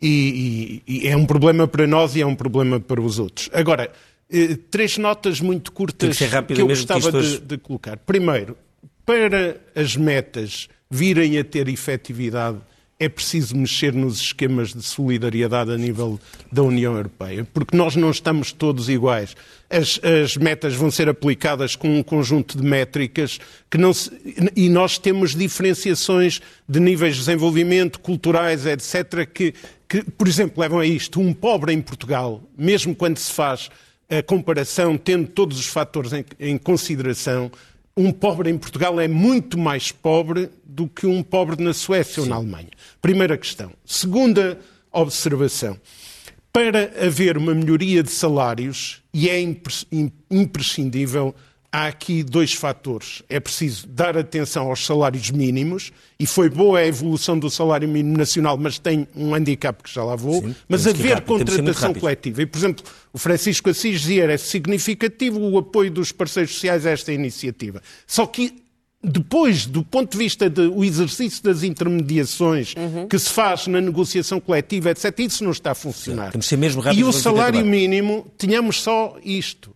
[0.00, 3.48] E, e, e, é um problema para nós e é um problema para os outros.
[3.52, 3.90] Agora,
[4.30, 7.38] eh, três notas muito curtas que, que, eu gostava que hoje...
[7.38, 7.96] de, de colocar.
[7.98, 8.56] Primeiro,
[9.06, 12.58] para as metas virem a ter efetividade,
[13.00, 16.20] é preciso mexer nos esquemas de solidariedade a nível
[16.52, 19.34] da União Europeia, porque nós não estamos todos iguais.
[19.70, 23.40] As, as metas vão ser aplicadas com um conjunto de métricas
[23.70, 24.12] que não se,
[24.54, 29.54] e nós temos diferenciações de níveis de desenvolvimento, culturais, etc., que,
[29.88, 31.20] que, por exemplo, levam a isto.
[31.20, 33.70] Um pobre em Portugal, mesmo quando se faz
[34.10, 37.50] a comparação, tendo todos os fatores em, em consideração,
[37.96, 42.20] um pobre em Portugal é muito mais pobre do que um pobre na Suécia Sim.
[42.22, 42.70] ou na Alemanha.
[43.00, 43.70] Primeira questão.
[43.84, 44.58] Segunda
[44.90, 45.78] observação.
[46.52, 49.40] Para haver uma melhoria de salários, e é
[50.30, 51.34] imprescindível
[51.72, 53.22] há aqui dois fatores.
[53.28, 58.16] É preciso dar atenção aos salários mínimos, e foi boa a evolução do salário mínimo
[58.16, 60.42] nacional, mas tem um handicap que já lá vou.
[60.42, 62.42] Sim, mas haver rápido, contratação coletiva.
[62.42, 66.90] E, por exemplo, o Francisco Assis dizia é significativo o apoio dos parceiros sociais a
[66.90, 67.82] esta iniciativa.
[68.06, 68.62] Só que
[69.02, 73.08] depois, do ponto de vista do exercício das intermediações uhum.
[73.08, 76.30] que se faz na negociação coletiva, etc., isso não está a funcionar.
[76.80, 79.71] Rápido e o salário mínimo, tínhamos só isto.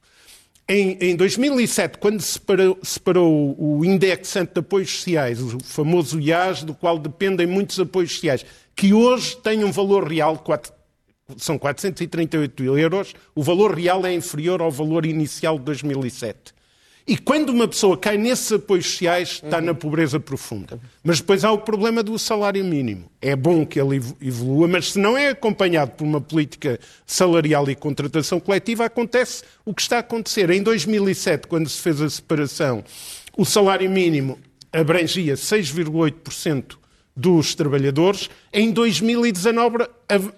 [0.69, 6.65] Em, em 2007, quando se separou, separou o indexante de apoios sociais, o famoso IAS,
[6.65, 8.45] do qual dependem muitos apoios sociais,
[8.75, 10.43] que hoje tem um valor real,
[11.37, 16.56] são 438 euros, o valor real é inferior ao valor inicial de 2007.
[17.09, 20.81] E quando uma pessoa cai nesses apoios sociais, está na pobreza profunda.
[21.05, 23.09] Mas depois há o problema do salário mínimo.
[23.23, 27.77] É bom que ele evolua, mas se não é acompanhado por uma política salarial e
[27.77, 30.51] contratação coletiva, acontece o que está a acontecer.
[30.51, 32.83] Em 2007, quando se fez a separação,
[33.37, 34.37] o salário mínimo
[34.73, 36.77] abrangia 6,8%
[37.17, 39.89] dos trabalhadores, em 2019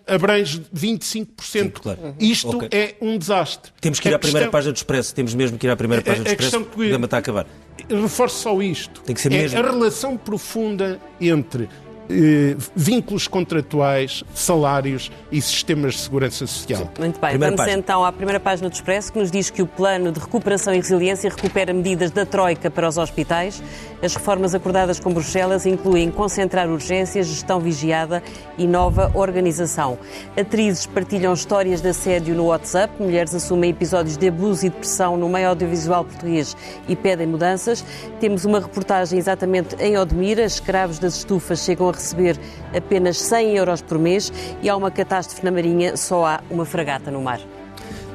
[0.07, 1.29] abrange 25%.
[1.41, 2.15] Sim, claro.
[2.21, 2.69] Isto okay.
[2.73, 3.73] é um desastre.
[3.81, 4.53] Temos que ir à primeira questão...
[4.53, 6.63] página do Expresso, temos mesmo que ir à primeira página do Expresso, que...
[6.63, 7.47] o programa está a acabar.
[7.91, 9.01] Reforço só isto.
[9.01, 9.59] Tem que ser é mesmo.
[9.59, 11.69] a relação profunda entre
[12.11, 16.81] eh, vínculos contratuais, salários e sistemas de segurança social.
[16.81, 16.89] Sim.
[16.99, 17.79] Muito bem, primeira vamos página.
[17.79, 20.79] então à primeira página do Expresso, que nos diz que o plano de recuperação e
[20.79, 23.63] resiliência recupera medidas da Troika para os hospitais.
[24.03, 28.23] As reformas acordadas com Bruxelas incluem concentrar urgências, gestão vigiada
[28.57, 29.99] e nova organização.
[30.37, 35.29] Atrizes partilham histórias de assédio no WhatsApp, mulheres assumem episódios de abuso e depressão no
[35.29, 36.57] meio audiovisual português
[36.89, 37.85] e pedem mudanças.
[38.21, 42.39] Temos uma reportagem exatamente em Odmira, escravos das estufas chegam a receber
[42.77, 44.33] apenas 100 euros por mês
[44.63, 47.41] e há uma catástrofe na Marinha, só há uma fragata no mar.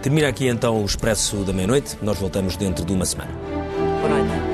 [0.02, 1.98] Termina aqui então o Expresso da Meia-Noite.
[2.02, 3.32] Nós voltamos dentro de uma semana.
[4.02, 4.53] Boa noite.